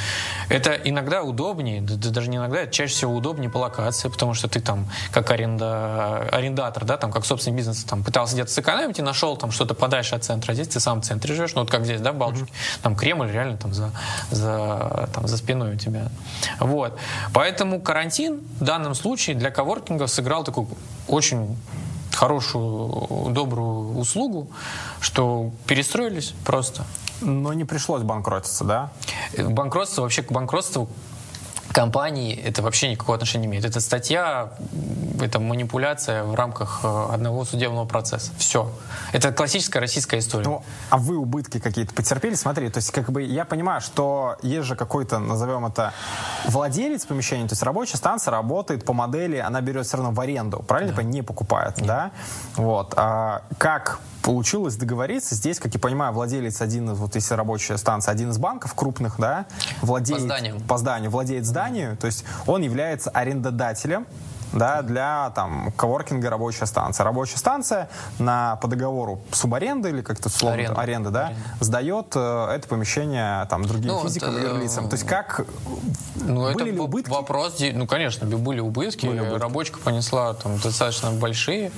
[0.49, 4.49] Это иногда удобнее, да, даже не иногда, это чаще всего удобнее по локации, потому что
[4.49, 9.03] ты там как аренда, арендатор, да, там как собственный бизнес, там пытался где-то сэкономить и
[9.03, 11.85] нашел там что-то подальше от центра, здесь ты сам в центре живешь, ну вот как
[11.85, 12.81] здесь, да, в Балтике, mm-hmm.
[12.83, 13.91] там Кремль реально там за,
[14.31, 16.09] за, там за спиной у тебя.
[16.59, 16.99] Вот.
[17.33, 20.67] Поэтому карантин в данном случае для коворкингов сыграл такую
[21.09, 21.57] очень
[22.13, 24.49] хорошую, добрую услугу,
[25.01, 26.85] что перестроились просто.
[27.21, 28.93] Но не пришлось банкротиться, да?
[29.39, 30.89] Банкротство, вообще к банкротству
[31.73, 33.65] компании это вообще никакого отношения не имеет.
[33.65, 34.53] Это статья,
[35.21, 38.33] это манипуляция в рамках э, одного судебного процесса.
[38.39, 38.71] Все.
[39.13, 40.45] Это классическая российская история.
[40.45, 42.35] Ну, а вы убытки какие-то потерпели?
[42.35, 45.93] Смотри, то есть как бы я понимаю, что есть же какой-то, назовем это,
[46.47, 50.65] владелец помещения, то есть рабочая станция работает по модели, она берет все равно в аренду,
[50.67, 50.93] правильно?
[50.93, 51.03] Да.
[51.03, 51.87] Не покупает, Нет.
[51.87, 52.11] да?
[52.57, 52.95] Вот.
[52.97, 55.35] А как получилось договориться.
[55.35, 59.17] Здесь, как я понимаю, владелец один из, вот если рабочая станция, один из банков крупных,
[59.19, 59.47] да,
[59.83, 60.21] владеет...
[60.21, 60.61] По зданию.
[60.61, 64.07] По зданию, владеет зданию, то есть он является арендодателем
[64.53, 67.05] да, для там коворкинга рабочая станция.
[67.05, 71.43] Рабочая станция на, по договору субаренды или как-то слово аренда, аренда да, аренда.
[71.61, 74.89] сдает э, это помещение там другим ну, физикам это, и лицам.
[74.89, 75.47] То есть как
[76.17, 77.11] ну, были это ли убытки?
[77.11, 79.07] Вопрос, ну, конечно, были убытки.
[79.07, 79.41] Были убытки.
[79.41, 81.73] Рабочка понесла там достаточно большие.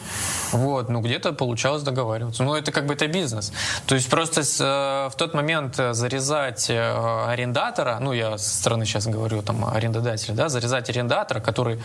[0.53, 2.43] Вот, ну, где-то получалось договариваться.
[2.43, 3.53] Ну, это как бы это бизнес.
[3.87, 8.57] То есть просто с, э, в тот момент э, зарезать э, арендатора, ну, я со
[8.57, 11.81] стороны сейчас говорю, там, арендодателя, да, зарезать арендатора, который э,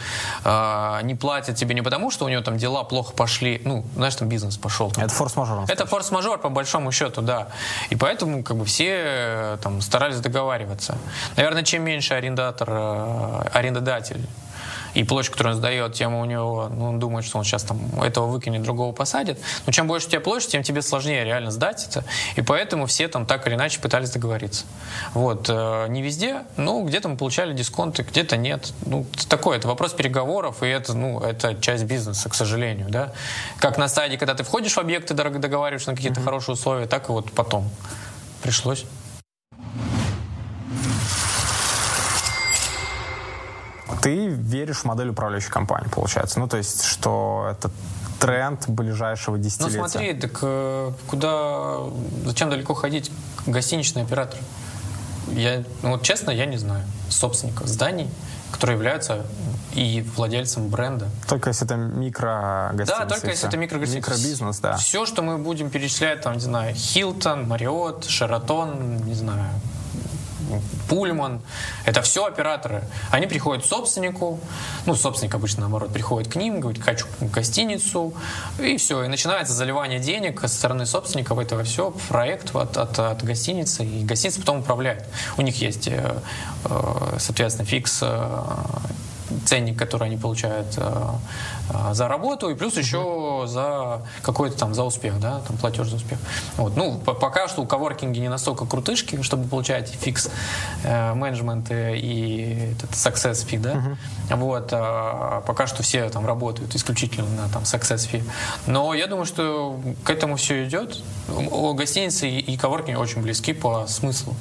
[0.78, 4.16] а, не платят тебе не потому, что у него там дела плохо пошли, ну, знаешь,
[4.16, 4.92] там бизнес пошел.
[4.98, 5.66] Это форс-мажор.
[5.68, 7.48] Это форс-мажор, по большому счету, да.
[7.90, 10.98] И поэтому как бы все э, там старались договариваться.
[11.36, 14.22] Наверное, чем меньше арендатор, э, арендодатель
[14.98, 17.80] и площадь, которую он сдает, тем у него, ну, он думает, что он сейчас там
[18.02, 19.40] этого выкинет, другого посадит.
[19.68, 22.04] Но чем больше у тебя площадь, тем тебе сложнее реально сдать это.
[22.36, 24.66] И поэтому все там так или иначе пытались договориться.
[25.14, 25.50] Вот.
[25.50, 28.74] Э, не везде, ну, где-то мы получали дисконты, где-то нет.
[28.88, 33.14] Ну, такое, это вопрос переговоров, и это, ну, это часть бизнеса, к сожалению, да.
[33.60, 36.24] Как на стадии, когда ты входишь в объекты, договариваешься на какие-то mm-hmm.
[36.24, 37.70] хорошие условия, так и вот потом
[38.42, 38.84] пришлось.
[44.02, 46.40] Ты веришь в модель управляющей компании, получается.
[46.40, 47.72] Ну, то есть, что это
[48.20, 49.82] тренд ближайшего десятилетия.
[49.82, 51.78] Ну, смотри, так э, куда,
[52.26, 53.12] зачем далеко ходить?
[53.46, 54.40] Гостиничный оператор.
[55.28, 58.10] Я, ну, вот честно, я не знаю собственников зданий,
[58.52, 59.26] которые являются
[59.74, 61.10] и владельцем бренда.
[61.28, 63.00] Только если это микрогостиница.
[63.00, 64.10] Да, только если это микрогостиница.
[64.10, 64.78] Микробизнес, да.
[64.78, 69.50] Все, что мы будем перечислять, там, не знаю, Хилтон, Мариот, Шератон, не знаю,
[70.88, 71.42] Пульман.
[71.86, 72.84] Это все операторы.
[73.12, 74.40] Они приходят к собственнику,
[74.86, 78.14] ну, собственник обычно, наоборот, приходит к ним, говорит, хочу гостиницу,
[78.60, 79.04] и все.
[79.04, 83.86] И начинается заливание денег со стороны собственника в этого все, проект от, от, от гостиницы,
[83.86, 85.06] и гостиница потом управляет.
[85.38, 86.20] У них есть, э,
[86.66, 88.44] э, соответственно, фикс э,
[89.48, 91.04] ценник, который они получают э,
[91.70, 95.96] э, за работу, и плюс еще за какой-то там, за успех, да, там платеж за
[95.96, 96.20] успех.
[96.58, 96.76] Вот.
[96.76, 100.30] Ну, пока что у коворкинги не настолько крутышки, чтобы получать фикс
[100.84, 103.74] э, менеджмент и этот success fee, да.
[104.30, 104.36] Uh-huh.
[104.36, 104.70] Вот.
[104.74, 108.24] А пока что все там работают исключительно на там success fee.
[108.66, 111.02] Но я думаю, что к этому все идет.
[111.28, 114.36] Гостиницы и коворкинг очень близки по смыслу.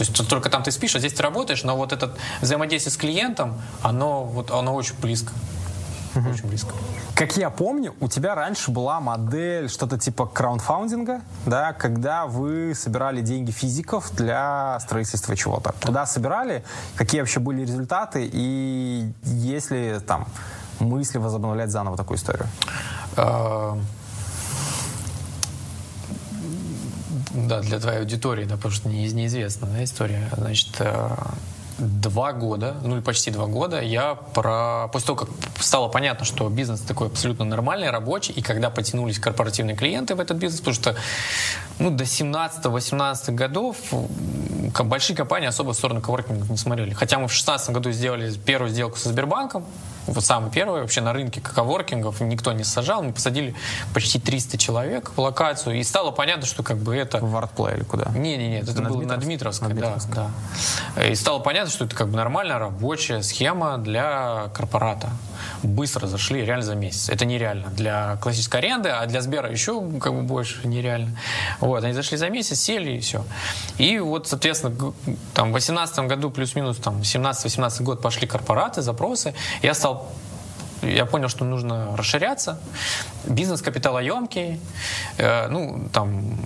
[0.00, 2.96] То есть только там ты спишь, а здесь ты работаешь, но вот это взаимодействие с
[2.96, 5.30] клиентом, оно, вот, оно очень близко.
[6.14, 6.30] Угу.
[6.30, 6.72] Очень близко.
[7.14, 13.20] Как я помню, у тебя раньше была модель что-то типа краундфаундинга, да, когда вы собирали
[13.20, 15.74] деньги физиков для строительства чего-то.
[15.84, 16.64] Куда собирали,
[16.96, 20.26] какие вообще были результаты и есть ли там
[20.78, 22.46] мысли возобновлять заново такую историю?
[23.18, 23.78] А,
[27.30, 30.28] да, для твоей аудитории, да, потому что не, неизвестна да, история.
[30.36, 31.08] Значит, э,
[31.78, 34.88] два года, ну или почти два года, я про...
[34.92, 35.28] После того, как
[35.60, 40.36] стало понятно, что бизнес такой абсолютно нормальный, рабочий, и когда потянулись корпоративные клиенты в этот
[40.36, 40.96] бизнес, потому что
[41.78, 43.76] ну, до 17-18 годов
[44.84, 46.92] большие компании особо в сторону коворкингов не смотрели.
[46.92, 49.64] Хотя мы в 2016 году сделали первую сделку со Сбербанком,
[50.06, 53.02] вот самый первый вообще на рынке коворкингов никто не сажал.
[53.02, 53.54] Мы посадили
[53.94, 57.18] почти 300 человек в локацию, и стало понятно, что как бы это...
[57.18, 58.10] В Артплей или куда?
[58.10, 59.16] Не, не, нет, это на было Дмитровск?
[59.20, 60.14] на Дмитровской, На да, Дмитровской.
[60.96, 61.06] да.
[61.06, 65.10] И стало понятно, что это как бы нормальная рабочая схема для корпората.
[65.62, 67.08] Быстро зашли, реально за месяц.
[67.08, 71.16] Это нереально для классической аренды, а для Сбера еще как бы больше нереально.
[71.60, 73.24] Вот, они зашли за месяц, сели и все.
[73.78, 74.74] И вот, соответственно,
[75.34, 79.34] там в 2018 году плюс-минус там 17-18 год пошли корпораты, запросы.
[79.62, 79.89] Я стал
[80.82, 82.58] я понял, что нужно расширяться.
[83.24, 84.60] Бизнес капиталоемкий.
[85.18, 86.38] Э, ну, там,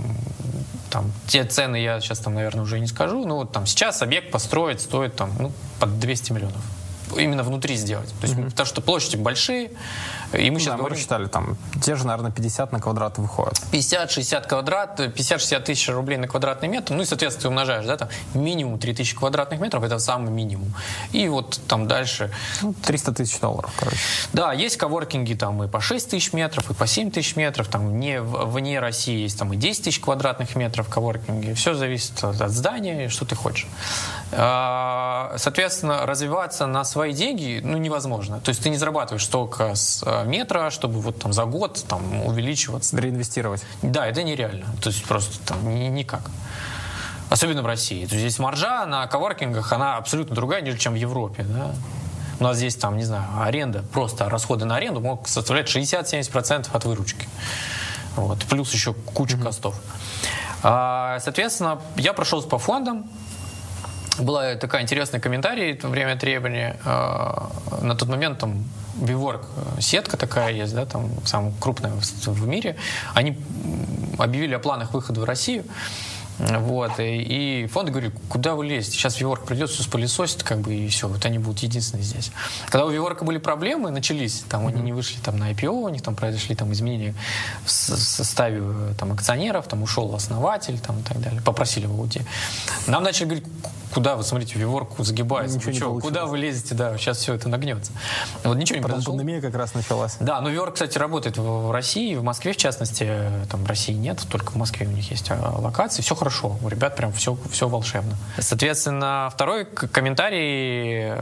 [0.91, 3.25] там, те цены я сейчас там, наверное, уже не скажу.
[3.27, 6.63] Вот там сейчас объект построить стоит там, ну, под 200 миллионов.
[7.17, 8.09] Именно внутри сделать.
[8.21, 9.71] То есть, потому что площади большие,
[10.37, 10.97] и мы сейчас Да, мы говорим...
[10.97, 13.55] рассчитали, там, те же, наверное, 50 на квадрат выходят.
[13.73, 18.09] 50-60 квадрат, 50-60 тысяч рублей на квадратный метр, ну и, соответственно, ты умножаешь, да, там,
[18.35, 20.73] минимум 3000 квадратных метров, это самый минимум.
[21.13, 22.31] И вот там дальше
[22.63, 23.97] Ну, 300 тысяч долларов, короче.
[24.33, 27.99] да, есть коворкинги там и по 6 тысяч метров, и по 7 тысяч метров, там
[28.01, 31.53] не, вне России есть там и 10 тысяч квадратных метров коворкинги.
[31.55, 33.67] Все зависит от, здания, что ты хочешь.
[34.33, 38.41] А, Соответственно, развиваться на свои деньги ну, невозможно.
[38.41, 42.25] То есть ты не зарабатываешь столько с а, метра, чтобы вот там за год там
[42.27, 42.97] увеличиваться.
[42.97, 43.63] Реинвестировать.
[43.83, 44.67] Да, это нереально.
[44.83, 46.31] То есть просто там ни- никак.
[47.31, 48.07] Особенно в России.
[48.07, 51.45] То есть здесь маржа на коворкингах, она абсолютно другая, нежели чем в Европе.
[51.49, 51.75] Да?
[52.41, 56.85] У нас здесь, там, не знаю, аренда, просто расходы на аренду могут составлять 60-70% от
[56.85, 57.29] выручки.
[58.17, 58.45] Вот.
[58.45, 59.75] Плюс еще куча костов.
[60.63, 63.11] А, соответственно, я прошелся по фондам,
[64.19, 66.77] была такая интересный комментарий время требования.
[66.85, 68.65] Э, на тот момент там
[69.01, 69.47] Виворк,
[69.77, 72.77] э, сетка такая есть, да, там самая крупная в, в мире.
[73.15, 73.39] Они
[74.19, 75.65] объявили о планах выхода в Россию.
[76.39, 78.97] Вот, и, и фонды говорили, куда вы лезете?
[78.97, 82.33] Сейчас Виворк придет, все спылесосит, как бы, и все, вот они будут единственные здесь.
[82.67, 86.03] Когда у Виворка были проблемы, начались, там они не вышли там, на IPO, у них
[86.03, 87.15] там произошли там, изменения
[87.65, 92.03] в, в составе э, там, акционеров, там ушел основатель там, и так далее, попросили его
[92.03, 92.23] уйти.
[92.89, 93.45] Нам начали говорить,
[93.95, 97.49] куда вы, смотрите, Виворку загибается, Ничего вы не куда вы лезете, да, сейчас все это
[97.49, 97.93] нагнется.
[98.43, 99.17] Вот ничего не Потом произошло.
[99.17, 100.17] пандемия как раз началась.
[100.21, 103.09] Да, но Виор, кстати, работает в в России, в Москве, в частности.
[103.51, 106.03] Там в России нет, только в Москве у них есть а, локации.
[106.03, 108.17] Все хорошо, у ребят прям все, все волшебно.
[108.39, 111.21] Соответственно, второй комментарий э,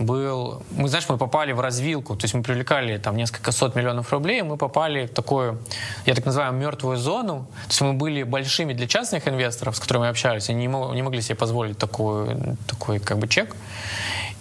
[0.00, 0.62] был...
[0.70, 4.40] Мы, знаешь, мы попали в развилку, то есть мы привлекали там несколько сот миллионов рублей,
[4.40, 5.60] и мы попали в такую,
[6.06, 7.46] я так называю, мертвую зону.
[7.64, 10.92] То есть мы были большими для частных инвесторов, с которыми мы общались, они не, мо-
[10.94, 11.78] не могли себе позволить
[12.14, 13.54] такой, такой как бы чек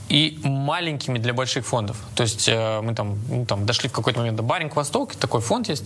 [0.09, 1.97] и маленькими для больших фондов.
[2.13, 5.41] То есть э, мы там, ну, там дошли в какой-то момент до Баринг Восток, такой
[5.41, 5.85] фонд есть.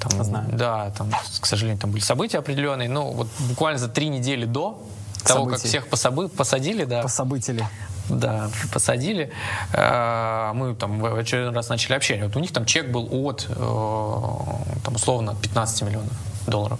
[0.00, 0.48] Там, Знаю.
[0.52, 2.88] Да, там, к сожалению, там были события определенные.
[2.88, 4.82] Но вот буквально за три недели до
[5.24, 5.68] того, как Событий.
[5.68, 7.66] всех пособы- посадили, да, Пособытили.
[8.08, 9.30] да, посадили,
[9.72, 12.26] э, мы там в очередной раз начали общение.
[12.26, 13.54] Вот у них там чек был от, э,
[14.84, 16.12] там, условно, 15 миллионов
[16.46, 16.78] долларов.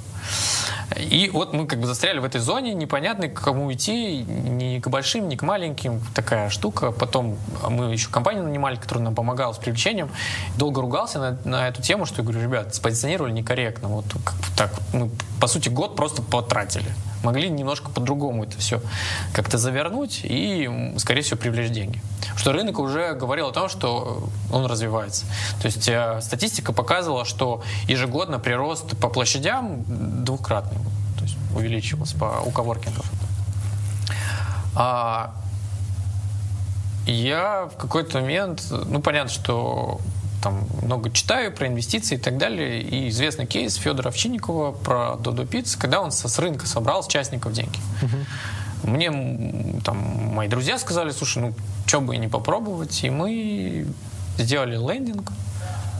[0.96, 4.88] И вот мы как бы застряли в этой зоне, непонятно, к кому идти, ни к
[4.88, 6.92] большим, ни к маленьким, такая штука.
[6.92, 10.10] Потом мы еще компанию нанимали, которая нам помогала с привлечением.
[10.56, 13.88] Долго ругался на, на эту тему, что я говорю, ребят, спозиционировали некорректно.
[13.88, 14.72] Вот как так.
[14.92, 16.92] Мы, по сути, год просто потратили.
[17.22, 18.80] Могли немножко по-другому это все
[19.32, 22.00] как-то завернуть и, скорее всего, привлечь деньги.
[22.36, 25.24] Что рынок уже говорил о том, что он развивается.
[25.60, 29.84] То есть э, статистика показывала, что ежегодно прирост по площадям
[30.24, 30.78] двукратный.
[31.18, 33.10] То есть увеличивался по, у коворкингов.
[34.74, 35.34] А
[37.06, 40.00] я в какой-то момент, ну понятно, что
[40.42, 45.46] там много читаю про инвестиции и так далее, и известный кейс Федора Овчинникова про Додо
[45.46, 47.78] Пицца, когда он со, с рынка собрал с частников деньги.
[48.82, 49.96] Мне м, там
[50.34, 51.54] мои друзья сказали, слушай, ну
[51.86, 53.86] что бы и не попробовать, и мы
[54.38, 55.32] сделали лендинг,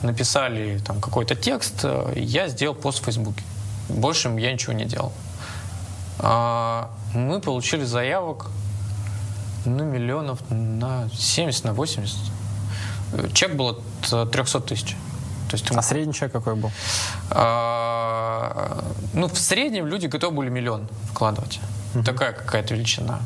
[0.03, 3.43] написали там какой-то текст, э, я сделал пост в Фейсбуке.
[3.89, 5.13] Больше я ничего не делал.
[6.19, 8.51] А, мы получили заявок
[9.65, 12.17] ну, миллионов на 70, на 80.
[13.17, 13.81] Э, Чек был от
[14.13, 14.97] э, 300 тысяч.
[15.49, 16.73] То есть, А средний чек какой был?
[17.31, 21.61] а, ну, в среднем люди готовы были миллион вкладывать.
[22.05, 23.21] Такая какая-то величина.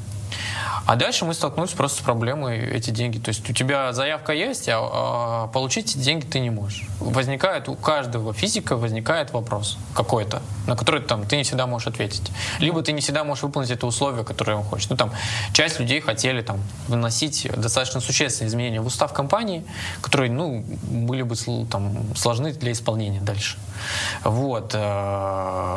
[0.91, 3.19] А дальше мы столкнулись просто с проблемой эти деньги.
[3.19, 6.83] То есть у тебя заявка есть, а, а получить эти деньги ты не можешь.
[6.99, 12.33] Возникает у каждого физика возникает вопрос какой-то, на который там ты не всегда можешь ответить.
[12.59, 14.91] Либо ты не всегда можешь выполнить это условие, которое он хочет.
[14.91, 15.13] Ну там
[15.53, 19.65] часть людей хотели там выносить достаточно существенные изменения в устав компании,
[20.01, 21.37] которые ну были бы
[21.71, 23.59] там сложны для исполнения дальше.
[24.25, 24.73] Вот.
[24.75, 25.77] Э,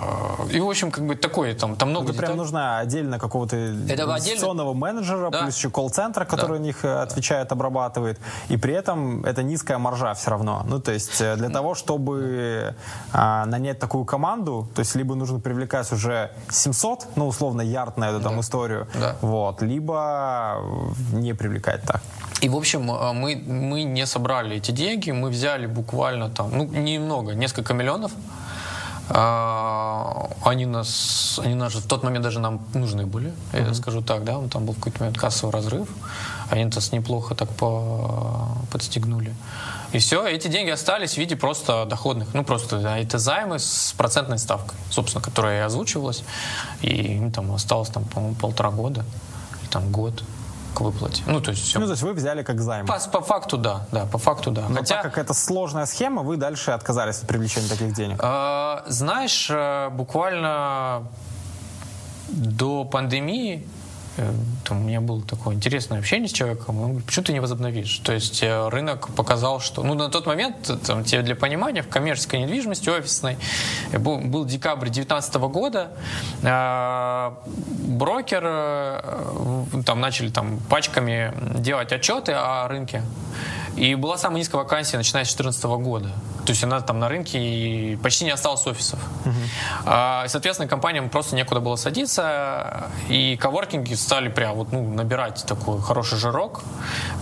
[0.51, 4.71] и, в общем, как бы такое, там, там много Это прям нужна отдельно какого-то инвестиционного
[4.71, 5.02] отдельно...
[5.03, 5.43] менеджера, да.
[5.43, 6.63] плюс еще колл-центр, который да.
[6.63, 8.19] у них э, отвечает, обрабатывает.
[8.49, 10.63] И при этом это низкая маржа все равно.
[10.67, 12.75] Ну, то есть э, для того, чтобы
[13.11, 18.09] а, нанять такую команду, то есть либо нужно привлекать уже 700, ну, условно, ярд на
[18.09, 19.15] эту там историю, да.
[19.21, 20.57] вот, либо
[21.13, 22.01] не привлекать так.
[22.41, 27.33] И, в общем, мы, мы не собрали эти деньги, мы взяли буквально там, ну, немного,
[27.33, 28.11] несколько миллионов,
[29.09, 33.67] они нас, они нас в тот момент даже нам нужны были, mm-hmm.
[33.67, 35.89] я скажу так, да, там был какой-то момент кассовый разрыв,
[36.49, 39.35] они нас неплохо так по, подстегнули.
[39.91, 43.93] И все, эти деньги остались в виде просто доходных, ну просто да, это займы с
[43.97, 46.23] процентной ставкой, собственно, которая и озвучивалась,
[46.81, 49.05] и им там осталось там, по-моему, полтора года,
[49.61, 50.23] или там год
[50.73, 51.23] к выплате.
[51.25, 51.79] Ну, то есть все.
[51.79, 52.85] Ну, то есть вы взяли как займ.
[52.85, 53.85] По, по факту, да.
[53.91, 54.67] Да, по факту, да.
[54.69, 54.95] Но Хотя...
[54.95, 58.19] так как это сложная схема, вы дальше отказались от привлечения таких денег.
[58.21, 59.51] Э, знаешь,
[59.91, 61.03] буквально
[62.29, 63.67] до пандемии
[64.63, 67.97] там, у меня было такое интересное общение с человеком, он говорит, почему ты не возобновишь?
[67.99, 69.83] То есть э, рынок показал, что...
[69.83, 73.37] Ну, на тот момент, э, там, тебе для понимания, в коммерческой недвижимости офисной
[73.91, 75.91] был, был декабрь 2019 года,
[76.43, 77.31] э,
[77.87, 83.01] брокер, э, там начали там пачками делать отчеты о рынке,
[83.75, 86.09] и была самая низкая вакансия, начиная с 2014 года.
[86.45, 88.99] То есть она там на рынке и почти не осталось офисов.
[89.23, 89.31] Uh-huh.
[89.85, 95.81] А, соответственно, компаниям просто некуда было садиться, и коворкинги стали прям вот, ну, набирать такой
[95.81, 96.61] хороший жирок,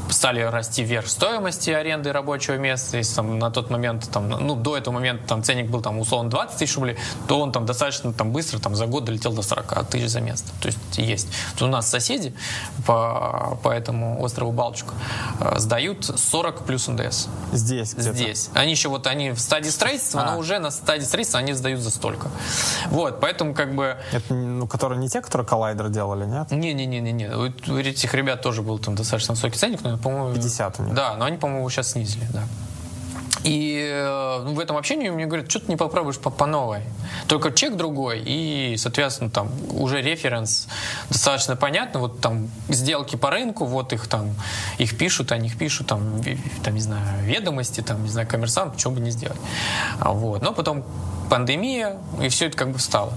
[0.10, 2.98] стали расти вверх стоимости аренды рабочего места.
[2.98, 6.30] Если там, на тот момент, там, ну, до этого момента там, ценник был там, условно
[6.32, 9.88] 20 тысяч рублей, то он там достаточно там, быстро там, за год долетел до 40
[9.88, 10.50] тысяч за место.
[10.60, 11.28] То есть есть.
[11.58, 12.34] То у нас соседи
[12.86, 14.94] по, по этому острову Балчук
[15.40, 17.27] э, сдают 40 плюс НДС.
[17.51, 17.91] Здесь?
[17.91, 18.49] Здесь.
[18.54, 20.32] Они еще вот они в стадии строительства, а.
[20.32, 22.30] но уже на стадии строительства они сдают за столько.
[22.88, 23.97] Вот, поэтому как бы...
[24.12, 26.51] Это, ну, которые не те, которые коллайдер делали, нет?
[26.51, 27.36] Не-не-не-не.
[27.36, 30.34] У, у этих ребят тоже был там достаточно высокий ценник, но, по-моему...
[30.34, 30.93] 50 у них.
[30.93, 32.43] Да, но они, по-моему, сейчас снизили, да.
[33.43, 36.82] И э, ну, в этом общении мне говорят, что ты не попробуешь по, по новой.
[37.27, 40.67] Только чек другой, и, соответственно, там уже референс
[41.10, 41.99] достаточно понятно.
[41.99, 44.36] Вот там сделки по рынку, вот их там,
[44.77, 46.21] их пишут, они их пишут, там,
[46.63, 49.39] там не знаю, ведомости, там, не знаю, коммерсант, что бы не сделать.
[49.99, 50.41] А вот.
[50.41, 50.84] Но потом
[51.30, 53.13] пандемия, и все это как бы встало.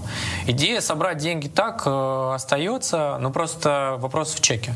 [0.47, 4.73] Идея собрать деньги так э, остается, но просто вопрос в чеке.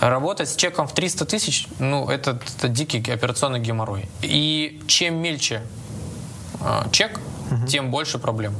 [0.00, 4.08] Работать с чеком в 300 тысяч, ну, это, это дикий операционный геморрой.
[4.22, 5.62] И чем мельче
[6.60, 7.66] э, чек, угу.
[7.66, 8.54] тем больше проблем.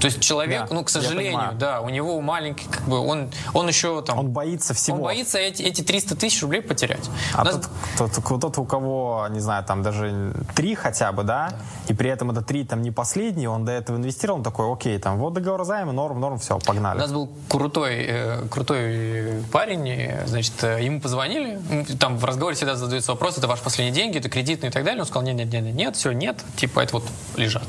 [0.00, 3.68] То есть человек, да, ну, к сожалению, да, у него маленький, как бы, он, он
[3.68, 4.18] еще там...
[4.18, 4.96] Он боится всего.
[4.96, 7.08] Он боится эти, эти 300 тысяч рублей потерять.
[7.34, 7.60] А нас...
[7.96, 11.56] тот, тот, тот, у кого, не знаю, там даже три хотя бы, да, да,
[11.88, 14.98] и при этом это три там не последний, он до этого инвестировал, он такой, окей,
[14.98, 16.96] там, вот договор займа, норм, норм, все, погнали.
[16.96, 21.60] У нас был крутой, э, крутой парень, э, значит, э, ему позвонили,
[21.98, 25.00] там в разговоре всегда задается вопрос, это ваши последние деньги, это кредитные и так далее,
[25.00, 27.04] он сказал, нет, нет, нет, нет, все, нет, типа, это вот
[27.36, 27.64] лежат.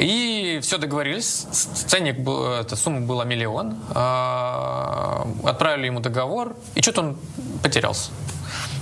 [0.00, 1.46] И все договорились.
[1.86, 3.76] Ценник был, эта сумма была миллион.
[3.90, 7.18] А, отправили ему договор, и что-то он
[7.62, 8.10] потерялся.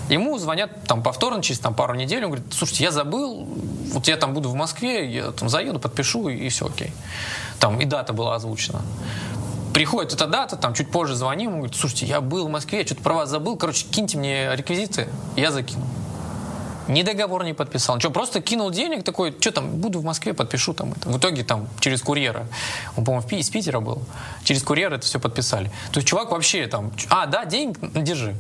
[0.09, 3.47] Ему звонят там повторно, через там, пару недель, он говорит, слушайте, я забыл,
[3.93, 6.93] вот я там буду в Москве, я там заеду, подпишу, и, все окей.
[7.59, 8.81] Там и дата была озвучена.
[9.75, 12.87] Приходит эта дата, там чуть позже звоним, он говорит, слушайте, я был в Москве, я
[12.87, 15.85] что-то про вас забыл, короче, киньте мне реквизиты, я закину.
[16.89, 17.97] Ни договор не подписал.
[17.97, 21.09] Ничего, просто кинул денег, такой, что там, буду в Москве, подпишу там это.
[21.09, 22.47] В итоге там через курьера,
[22.97, 24.03] он, по-моему, из Питера был,
[24.45, 25.71] через курьера это все подписали.
[25.93, 28.35] То есть чувак вообще там, а, да, денег, держи.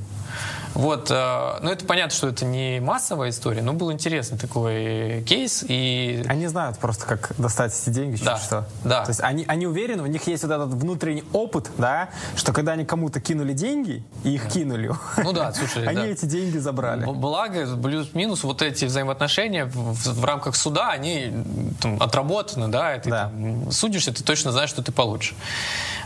[0.74, 5.64] Вот, э, ну это понятно, что это не массовая история, но был интересный такой кейс.
[5.66, 6.24] И...
[6.28, 8.66] Они знают просто, как достать эти деньги, да, что.
[8.84, 9.04] Да.
[9.04, 12.72] То есть они, они уверены, у них есть вот этот внутренний опыт, да, что когда
[12.72, 14.50] они кому-то кинули деньги, и их да.
[14.50, 16.06] кинули, ну да, слушай, они да.
[16.06, 17.04] эти деньги забрали.
[17.04, 21.32] Благо, плюс-минус вот эти взаимоотношения в, в рамках суда, они
[21.80, 23.24] там, отработаны, да, и ты да.
[23.24, 25.34] Там, судишься, ты точно знаешь, что ты получишь.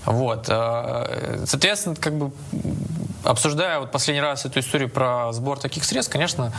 [0.04, 0.46] Вот.
[0.48, 2.32] Э, соответственно, как бы
[3.24, 6.52] обсуждая вот последний раз эту историю про сбор таких средств, конечно,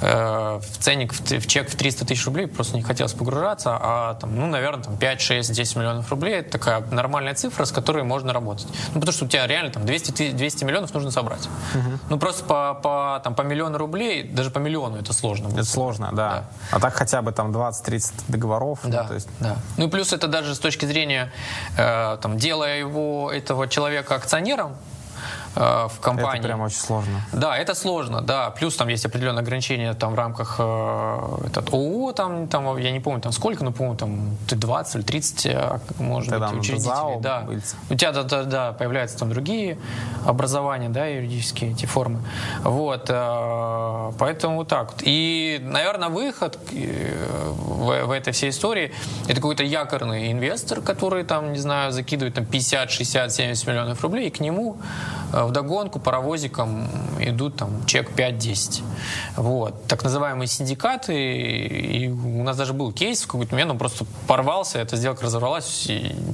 [0.00, 4.14] э, в ценник, в, в чек в 300 тысяч рублей просто не хотелось погружаться, а
[4.14, 8.04] там, ну, наверное, там 5, 6, 10 миллионов рублей это такая нормальная цифра, с которой
[8.04, 8.66] можно работать.
[8.94, 11.48] Ну, потому что у тебя реально там 200, 200 миллионов нужно собрать.
[11.74, 11.98] Угу.
[12.10, 15.48] Ну, просто по, по, там, по миллиону рублей, даже по миллиону это сложно.
[15.48, 16.30] Это сложно, да.
[16.30, 16.44] да.
[16.70, 18.80] А так хотя бы там 20-30 договоров.
[18.84, 19.28] Да, ну, то есть...
[19.40, 19.56] да.
[19.76, 21.30] Ну и плюс это даже с точки зрения,
[21.76, 24.76] э, там, делая его, этого человека акционером,
[25.56, 26.38] в компании.
[26.38, 27.22] Это прям очень сложно.
[27.32, 28.50] Да, это сложно, да.
[28.50, 33.00] Плюс там есть определенные ограничения там в рамках э, этот ООО, там, там, я не
[33.00, 37.20] помню, там сколько, но помню, там 20 или 30, э, может Ты быть, учредителей.
[37.20, 37.46] Да.
[37.90, 39.78] У тебя, да, да, да, появляются там другие
[40.26, 42.20] образования, да, юридические эти формы.
[42.62, 44.94] Вот, э, поэтому вот так.
[45.02, 48.92] И, наверное, выход э, в, в этой всей истории
[49.24, 54.28] это какой-то якорный инвестор, который там, не знаю, закидывает там 50, 60, 70 миллионов рублей,
[54.28, 56.88] и к нему э, в догонку паровозиком
[57.20, 58.82] идут там чек 5-10.
[59.36, 59.86] Вот.
[59.86, 64.78] Так называемые синдикаты, и у нас даже был кейс в какой-то момент, он просто порвался,
[64.78, 65.88] эта сделка разорвалась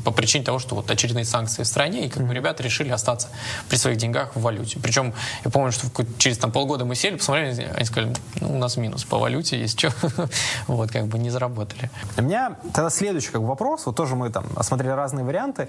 [0.05, 3.29] по причине того, что вот очередные санкции в стране, и как бы ребята решили остаться
[3.69, 4.79] при своих деньгах в валюте.
[4.81, 5.15] Причем
[5.45, 5.89] я помню, что
[6.19, 9.79] через там полгода мы сели, посмотрели, они сказали, ну, у нас минус по валюте, есть
[9.79, 9.93] что.
[10.67, 11.91] вот, как бы не заработали.
[12.17, 15.69] У меня тогда следующий как бы, вопрос, вот тоже мы там осмотрели разные варианты.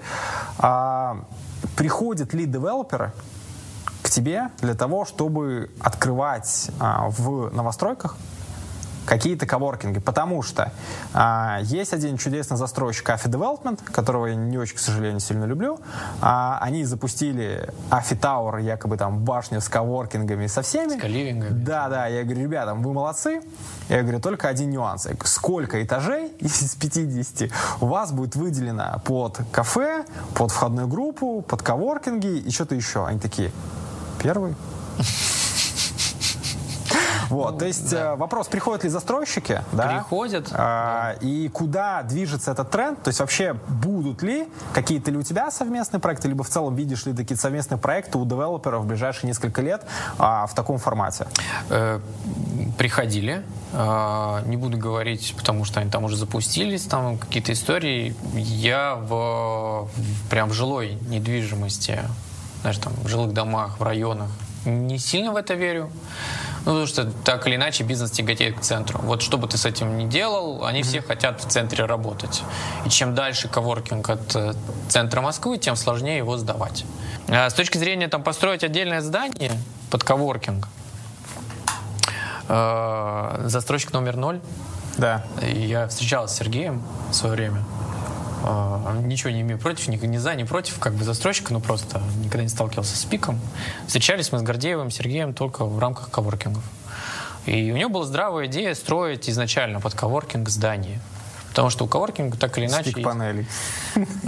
[0.58, 1.18] А,
[1.76, 3.12] приходят ли девелоперы
[4.02, 8.16] к тебе для того, чтобы открывать а, в новостройках
[9.04, 10.72] какие-то коворкинги, потому что
[11.12, 15.78] а, есть один чудесный застройщик AFI Development, которого я не очень, к сожалению, сильно люблю.
[16.20, 20.98] А, они запустили AFI Tower, якобы там башню с коворкингами со всеми.
[20.98, 21.64] С каливингами.
[21.64, 23.42] Да, да, я говорю, ребята, вы молодцы.
[23.88, 25.06] Я говорю, только один нюанс.
[25.24, 27.50] Сколько этажей из 50
[27.80, 33.06] у вас будет выделено под кафе, под входную группу, под коворкинги и что-то еще?
[33.06, 33.50] Они такие,
[34.22, 34.54] первый.
[37.28, 38.12] Вот, ну, то есть да.
[38.12, 39.62] Э, вопрос, приходят ли застройщики?
[39.72, 39.88] Да?
[39.88, 40.48] Приходят.
[40.52, 41.26] А, да.
[41.26, 43.02] И куда движется этот тренд?
[43.02, 47.06] То есть вообще будут ли какие-то ли у тебя совместные проекты, либо в целом видишь
[47.06, 49.82] ли такие совместные проекты у девелоперов в ближайшие несколько лет
[50.18, 51.26] а, в таком формате?
[51.70, 52.00] Э,
[52.78, 53.42] приходили.
[53.72, 58.14] Э, не буду говорить, потому что они там уже запустились, там какие-то истории.
[58.34, 62.00] Я в, в прям в жилой недвижимости,
[62.60, 64.30] знаешь, там в жилых домах, в районах
[64.64, 65.90] не сильно в это верю.
[66.64, 68.98] Ну, потому что так или иначе бизнес тяготеет к центру.
[69.00, 70.84] Вот что бы ты с этим ни делал, они mm-hmm.
[70.84, 72.42] все хотят в центре работать.
[72.86, 74.54] И чем дальше коворкинг от э,
[74.88, 76.86] центра Москвы, тем сложнее его сдавать.
[77.28, 79.52] А с точки зрения там построить отдельное здание
[79.90, 80.66] под коворкинг,
[82.48, 84.40] э, застройщик номер ноль.
[84.96, 85.24] Да.
[85.42, 87.64] Я встречался с Сергеем в свое время.
[88.46, 92.02] А, ничего не имею против, ни, ни за, ни против, как бы застройщика, но просто
[92.18, 93.40] никогда не сталкивался с пиком.
[93.86, 96.62] Встречались мы с Гордеевым, Сергеем только в рамках коворкингов.
[97.46, 101.00] И у него была здравая идея строить изначально под коворкинг здание.
[101.54, 102.90] Потому что у коворкинга так или иначе...
[102.90, 103.46] Стик панелей.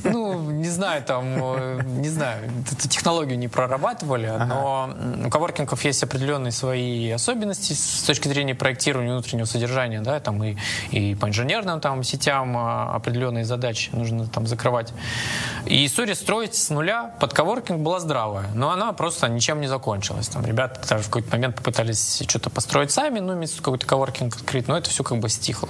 [0.05, 4.45] Ну, не знаю, там, э, не знаю, эту технологию не прорабатывали, ага.
[4.45, 10.45] но у коворкингов есть определенные свои особенности с точки зрения проектирования внутреннего содержания, да, там
[10.45, 10.57] и,
[10.93, 14.93] и по инженерным там сетям а, определенные задачи нужно там закрывать.
[15.65, 20.29] И история строить с нуля под коворкинг была здравая, но она просто ничем не закончилась.
[20.29, 24.79] Там ребята даже в какой-то момент попытались что-то построить сами, ну, какой-то коворкинг открыть, но
[24.79, 25.69] это все как бы стихло.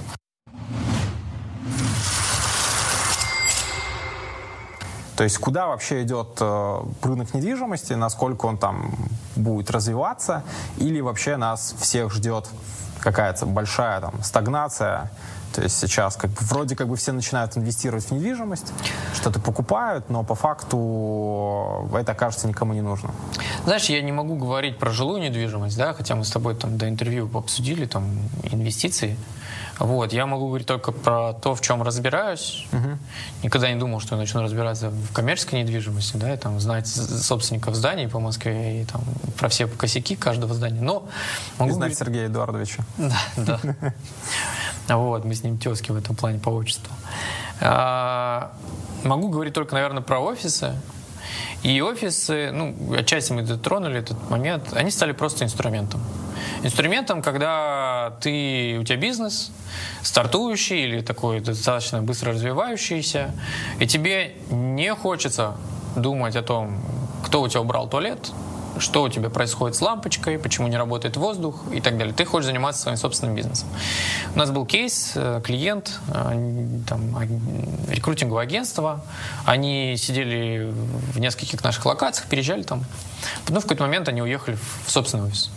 [5.17, 8.95] То есть куда вообще идет э, рынок недвижимости, насколько он там
[9.35, 10.43] будет развиваться,
[10.77, 12.47] или вообще нас всех ждет
[13.01, 15.11] какая-то большая там стагнация,
[15.55, 18.73] то есть сейчас как бы, вроде как бы все начинают инвестировать в недвижимость,
[19.15, 23.11] что-то покупают, но по факту это, кажется, никому не нужно.
[23.65, 26.89] Знаешь, я не могу говорить про жилую недвижимость, да, хотя мы с тобой там до
[26.91, 28.05] интервью обсудили там
[28.43, 29.17] инвестиции.
[29.79, 32.67] Вот, я могу говорить только про то, в чем разбираюсь.
[32.73, 32.99] Угу.
[33.43, 37.75] Никогда не думал, что я начну разбираться в коммерческой недвижимости, да, и там знать собственников
[37.75, 39.03] зданий по Москве и там
[39.39, 40.81] про все косяки каждого здания.
[40.81, 41.09] Но
[41.59, 41.99] могу и знать говорить...
[41.99, 42.85] Сергея Эдуардовича.
[43.37, 43.95] Да, да.
[44.97, 46.95] Вот, мы с ним тески в этом плане по отчеству.
[47.61, 48.53] А,
[49.03, 50.75] могу говорить только, наверное, про офисы.
[51.67, 56.01] И офисы, ну, отчасти мы дотронули этот момент, они стали просто инструментом.
[56.63, 59.51] Инструментом, когда ты, у тебя бизнес,
[60.01, 63.35] стартующий или такой достаточно быстро развивающийся,
[63.81, 65.57] и тебе не хочется
[65.97, 66.81] думать о том,
[67.25, 68.31] кто у тебя убрал туалет,
[68.79, 72.15] что у тебя происходит с лампочкой, почему не работает воздух и так далее.
[72.15, 73.69] Ты хочешь заниматься своим собственным бизнесом.
[74.35, 77.19] У нас был кейс, э, клиент, э, там,
[77.89, 79.05] рекрутинговое агентство,
[79.45, 80.73] они сидели
[81.13, 82.85] в нескольких наших локациях, переезжали там.
[83.49, 84.57] Но в какой-то момент они уехали
[84.87, 85.51] в собственный офис.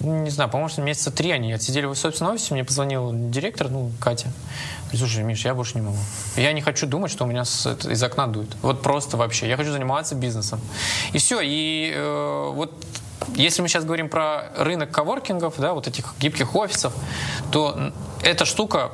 [0.00, 4.28] Не знаю, по-моему, месяца три они отсидели в собственном офисе, мне позвонил директор, ну, Катя.
[4.82, 5.98] Говорит, слушай, Миш, я больше не могу.
[6.36, 8.48] Я не хочу думать, что у меня с, это, из окна дует.
[8.62, 9.48] Вот просто вообще.
[9.48, 10.60] Я хочу заниматься бизнесом.
[11.12, 11.40] И все.
[11.42, 12.72] И э, вот
[13.34, 16.94] если мы сейчас говорим про рынок коворкингов, да, вот этих гибких офисов,
[17.50, 17.92] то
[18.22, 18.92] эта штука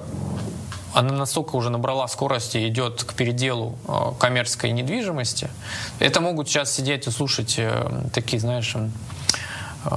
[0.94, 5.50] она настолько уже набрала скорости, идет к переделу э, коммерческой недвижимости.
[5.98, 8.76] Это могут сейчас сидеть и слушать э, такие, знаешь,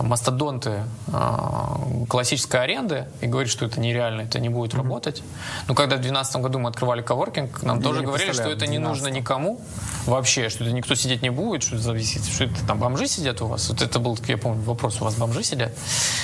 [0.02, 4.78] мастодонты э, классической аренды и говорит, что это нереально, это не будет mm-hmm.
[4.78, 5.24] работать.
[5.68, 9.08] Но когда в 2012 году мы открывали коворкинг, нам тоже говорили, что это не нужно
[9.08, 9.62] никому
[10.06, 13.42] вообще, что это никто сидеть не будет, что это зависит, что это там бомжи сидят
[13.42, 13.70] у вас.
[13.70, 15.72] Вот это был, я помню, вопрос, у вас бомжи сидят?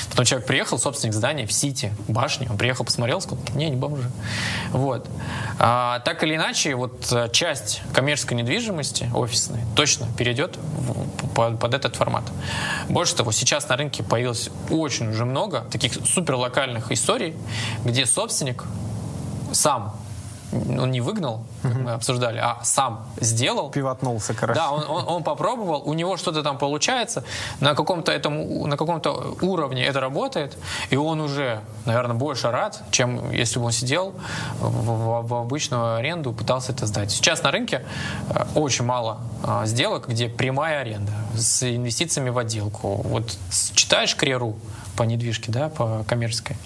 [0.09, 4.09] Потом человек приехал, собственник здания в Сити, башни, он приехал, посмотрел, сказал, не, не бомжи.
[4.72, 5.07] Вот.
[5.59, 11.74] А, так или иначе, вот э, часть коммерческой недвижимости офисной точно перейдет в, под, под
[11.74, 12.24] этот формат.
[12.89, 17.35] Больше того, сейчас сейчас на рынке появилось очень уже много таких супер локальных историй,
[17.85, 18.63] где собственник
[19.51, 19.95] сам
[20.53, 23.69] он не выгнал, как мы обсуждали, а сам сделал.
[23.71, 24.59] Пивотнулся, короче.
[24.59, 27.23] Да, он, он, он попробовал, у него что-то там получается,
[27.59, 30.57] на каком-то этом, на каком-то уровне это работает,
[30.89, 34.13] и он уже, наверное, больше рад, чем если бы он сидел
[34.59, 37.11] в, в, в обычную аренду, пытался это сдать.
[37.11, 37.85] Сейчас на рынке
[38.29, 43.01] э, очень мало а, сделок, где прямая аренда с инвестициями в отделку.
[43.03, 43.37] Вот
[43.75, 44.55] читаешь Креру
[44.95, 46.57] по недвижке, да, по коммерческой,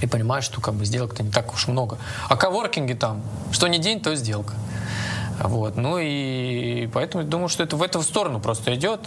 [0.00, 1.98] и понимаешь, что как бы сделок-то не так уж много.
[2.28, 3.22] А коворкинги там,
[3.52, 4.54] что не день, то сделка.
[5.42, 5.76] Вот.
[5.76, 9.00] Ну и поэтому думаю, что это в эту сторону просто идет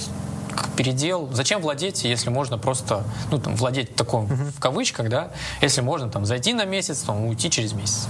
[0.75, 1.29] передел.
[1.31, 4.51] Зачем владеть, если можно просто, ну, там, владеть таком, uh-huh.
[4.51, 5.31] в кавычках, да,
[5.61, 8.07] если можно там зайти на месяц, там, уйти через месяц.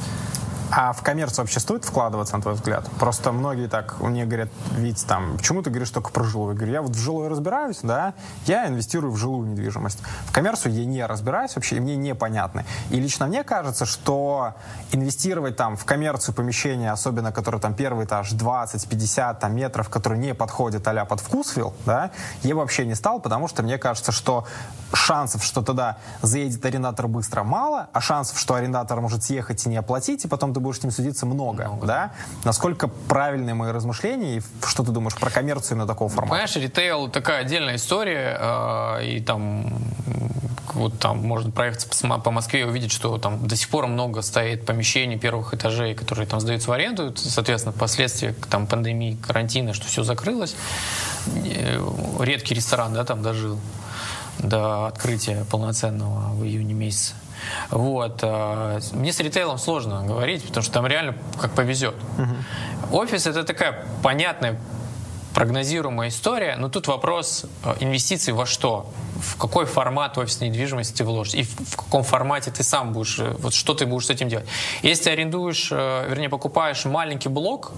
[0.76, 2.90] А в коммерцию вообще стоит вкладываться, на твой взгляд?
[2.98, 6.54] Просто многие так мне говорят, ведь там, почему ты говоришь только про жилую?
[6.54, 8.16] Я говорю, я вот в жилую разбираюсь, да,
[8.48, 10.00] я инвестирую в жилую недвижимость.
[10.26, 12.66] В коммерцию я не разбираюсь вообще, и мне непонятно.
[12.90, 14.56] И лично мне кажется, что
[14.92, 20.34] инвестировать там в коммерцию помещения, особенно которые там первый этаж 20-50 там, метров, которые не
[20.34, 22.10] подходят а под вкусвилл, да,
[22.42, 24.48] я вообще не стал, потому что мне кажется, что
[24.92, 29.78] шансов, что туда заедет арендатор быстро, мало, а шансов, что арендатор может съехать и не
[29.78, 31.88] оплатить, и потом ты будешь с ним судиться много, много.
[31.88, 32.12] да?
[32.44, 36.32] Насколько правильные мои размышления, и что ты думаешь про коммерцию на такого формата?
[36.32, 39.74] Понимаешь, ритейл такая отдельная история, э, и там
[40.74, 44.66] вот там можно проехаться по Москве и увидеть, что там до сих пор много стоит
[44.66, 50.04] помещений первых этажей, которые там сдаются в аренду, соответственно, последствия там пандемии, карантина, что все
[50.04, 50.56] закрылось.
[51.46, 51.80] Э,
[52.20, 53.60] редкий ресторан, да, там дожил
[54.40, 57.14] до открытия полноценного в июне месяце.
[57.70, 58.20] Вот.
[58.22, 61.96] Э, мне с ритейлом сложно говорить, потому что там реально как повезет.
[62.18, 62.98] Угу.
[62.98, 64.60] Офис это такая понятная,
[65.34, 68.92] прогнозируемая история, но тут вопрос э, инвестиций во что?
[69.16, 71.34] В какой формат офисной недвижимости ты вложишь?
[71.34, 74.46] И в каком формате ты сам будешь, э, вот что ты будешь с этим делать?
[74.82, 77.72] Если ты арендуешь, вернее, покупаешь маленький блок,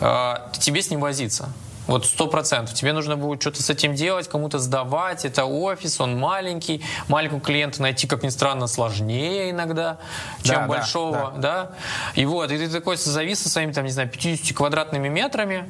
[0.00, 1.48] тебе с ним возиться.
[1.86, 2.74] Вот сто процентов.
[2.74, 5.24] Тебе нужно будет что-то с этим делать, кому-то сдавать.
[5.24, 6.82] Это офис, он маленький.
[7.08, 9.98] Маленького клиента найти, как ни странно, сложнее иногда,
[10.42, 11.12] чем да, большого.
[11.12, 11.40] Да, да.
[11.40, 11.70] да.
[12.14, 15.68] И вот, и ты такой завис со своими, там, не знаю, 50 квадратными метрами.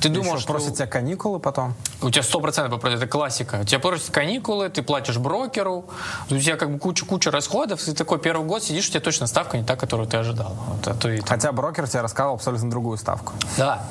[0.00, 0.52] Ты думаешь, что...
[0.52, 1.74] просят тебя каникулы потом?
[2.00, 3.60] У тебя сто процентов попросят, это классика.
[3.62, 5.84] У тебя просят каникулы, ты платишь брокеру,
[6.30, 9.58] у тебя как бы куча-куча расходов, ты такой первый год сидишь, у тебя точно ставка
[9.58, 10.56] не та, которую ты ожидал.
[10.68, 11.28] Вот, а то и, там...
[11.28, 13.32] Хотя брокер тебе рассказал абсолютно другую ставку.
[13.56, 13.82] Да.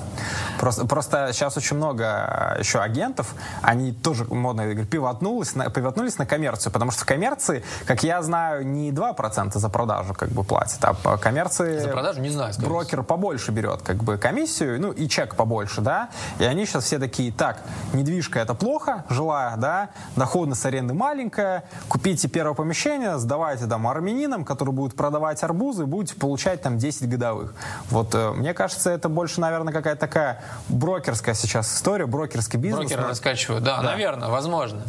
[0.59, 6.25] Просто, просто сейчас очень много еще агентов, они тоже модно говорят, пивотнулись на, пивотнулись на
[6.25, 10.83] коммерцию, потому что в коммерции, как я знаю, не 2% за продажу как бы платят,
[10.83, 11.79] а по коммерции...
[11.79, 12.53] За продажу не знаю.
[12.59, 15.96] Брокер побольше берет как бы комиссию, ну и чек побольше, да,
[16.39, 17.61] и они сейчас все такие, так,
[17.93, 24.73] недвижка это плохо, жилая, да, доходность аренды маленькая, купите первое помещение, сдавайте там армянинам, которые
[24.73, 27.53] будут продавать арбузы, будете получать там 10 годовых.
[27.89, 32.79] Вот э, мне кажется, это больше, наверное, какая-то такая брокерская сейчас история, брокерский бизнес.
[32.79, 33.09] Брокеры но...
[33.09, 34.81] раскачивают, да, да, наверное, возможно.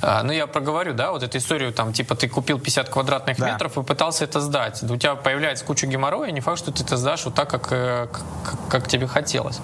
[0.00, 3.52] А, ну, я проговорю, да, вот эту историю, там, типа, ты купил 50 квадратных да.
[3.52, 4.82] метров и пытался это сдать.
[4.82, 8.08] У тебя появляется куча геморроя, не факт, что ты это сдашь вот так, как, э,
[8.10, 9.60] как, как тебе хотелось.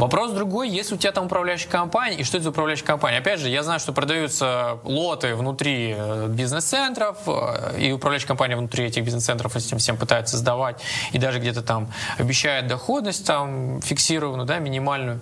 [0.00, 3.18] Вопрос другой, если у тебя там управляющая компания, и что это за управляющая компания?
[3.18, 8.86] Опять же, я знаю, что продаются лоты внутри э, бизнес-центров, э, и управляющая компания внутри
[8.86, 10.80] этих бизнес-центров этим всем пытается сдавать,
[11.12, 15.20] и даже где-то там обещает доходность там фиксированную, да, минимальную.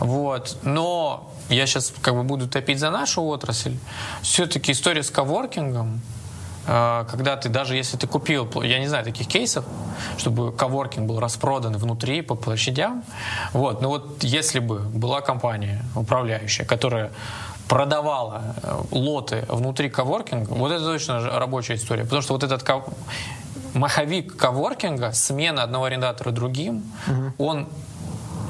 [0.00, 0.58] Вот.
[0.62, 3.76] Но я сейчас как бы буду топить за нашу отрасль.
[4.22, 6.00] Все-таки история с коворкингом,
[6.66, 9.64] когда ты, даже если ты купил, я не знаю таких кейсов,
[10.18, 13.04] чтобы коворкинг был распродан внутри по площадям,
[13.52, 17.10] вот, но вот если бы была компания управляющая, которая
[17.68, 22.62] продавала э, лоты внутри коворкинга, вот это точно рабочая история, потому что вот этот
[23.74, 27.44] маховик коворкинга, смена одного арендатора другим, угу.
[27.44, 27.68] он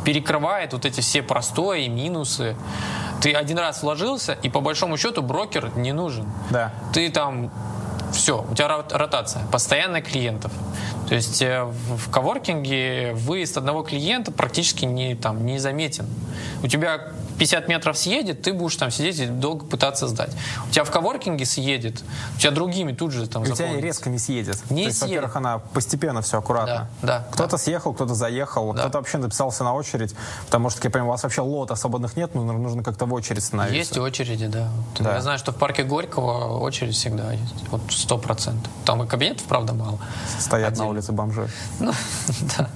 [0.05, 2.57] перекрывает вот эти все простои, минусы.
[3.21, 6.27] Ты один раз вложился, и по большому счету брокер не нужен.
[6.51, 6.73] Да.
[6.93, 7.51] Ты там
[8.17, 10.51] все, у тебя ротация, постоянно клиентов.
[11.09, 16.07] То есть э, в коворкинге выезд одного клиента практически не, там, не заметен.
[16.63, 20.31] У тебя 50 метров съедет, ты будешь там сидеть и долго пытаться сдать.
[20.69, 22.03] У тебя в коворкинге съедет,
[22.37, 24.59] у тебя другими тут же там У тебя резко не съедет.
[24.71, 25.17] Не То есть, съедет.
[25.17, 26.89] во-первых, она постепенно все аккуратно.
[27.03, 27.59] Да, да, кто-то да.
[27.59, 28.83] съехал, кто-то заехал, да.
[28.83, 30.15] кто-то вообще написался на очередь,
[30.47, 33.45] потому что, я понимаю, у вас вообще лота свободных нет, нужно, нужно как-то в очередь
[33.45, 33.77] становиться.
[33.77, 34.69] Есть очереди, да.
[34.99, 35.15] да.
[35.15, 37.69] Я знаю, что в парке Горького очередь всегда есть.
[37.71, 38.73] Вот сто процентов.
[38.85, 39.99] Там и кабинетов, правда, мало.
[40.39, 40.85] Стоят Отдельно.
[40.85, 41.49] на улице бомжи.
[41.81, 41.93] Ну,
[42.59, 42.71] да.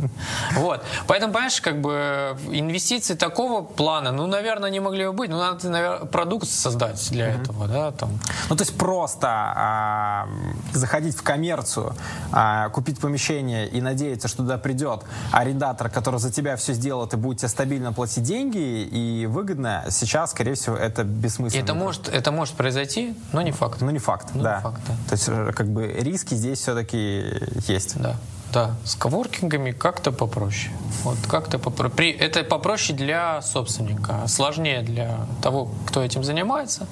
[0.55, 0.83] Вот.
[1.07, 5.69] Поэтому, понимаешь, как бы инвестиции такого плана, ну, наверное, не могли бы быть ну, надо,
[5.69, 7.43] наверное, продукт создать для mm-hmm.
[7.43, 8.19] этого, да, там.
[8.49, 10.29] Ну, то есть просто а,
[10.73, 11.95] заходить в коммерцию,
[12.33, 17.17] а, купить помещение и надеяться, что туда придет арендатор, который за тебя все сделает и
[17.17, 21.63] будет тебе стабильно платить деньги и выгодно, сейчас, скорее всего, это бессмысленно.
[21.63, 23.81] Это может, это может произойти, но не факт.
[23.81, 24.57] Ну, не факт, но да.
[24.57, 24.95] Не факт, да.
[25.09, 27.25] То есть, э, как бы, риски здесь все-таки
[27.67, 28.01] есть.
[28.01, 28.17] Да.
[28.53, 30.73] Да, с коворкингами как-то попроще.
[31.05, 32.11] Вот как-то попроще.
[32.11, 36.89] Это попроще для собственника, сложнее для того, кто этим занимается.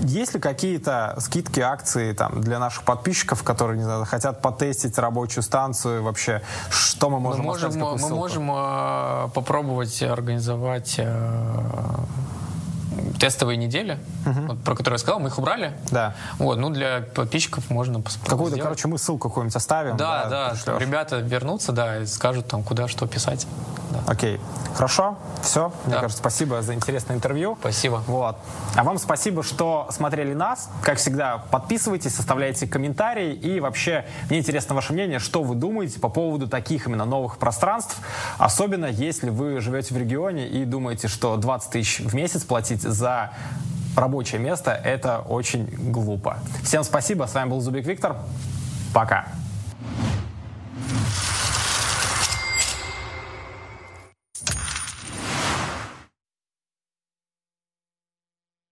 [0.00, 5.42] Есть ли какие-то скидки, акции там для наших подписчиков, которые не знаю, хотят потестить рабочую
[5.42, 6.40] станцию вообще?
[6.70, 7.40] Что мы можем?
[7.42, 11.62] Мы можем, мы можем э, попробовать организовать э,
[13.18, 14.40] тестовые недели, угу.
[14.48, 15.72] вот, про которые я сказал, мы их убрали.
[15.90, 16.14] Да.
[16.38, 19.96] Вот, ну для подписчиков можно Какую-то, короче, мы ссылку какую-нибудь оставим.
[19.96, 23.46] Да, да, да ребята вернутся, да, и скажут там, куда что писать.
[23.92, 24.00] Да.
[24.06, 24.40] Окей.
[24.74, 25.18] Хорошо.
[25.42, 25.72] Все.
[25.84, 27.56] Мне кажется, спасибо за интересное интервью.
[27.60, 28.02] Спасибо.
[28.06, 28.36] Вот.
[28.74, 30.70] А вам спасибо, что смотрели нас.
[30.82, 33.34] Как всегда, подписывайтесь, оставляйте комментарии.
[33.34, 37.98] И вообще, мне интересно ваше мнение, что вы думаете по поводу таких именно новых пространств.
[38.38, 42.44] Особенно, если вы живете в регионе и думаете, что 20 тысяч в месяц
[42.82, 43.30] платить за
[43.96, 46.38] рабочее место, это очень глупо.
[46.62, 47.26] Всем спасибо.
[47.26, 48.16] С вами был Зубик Виктор.
[48.94, 49.26] Пока.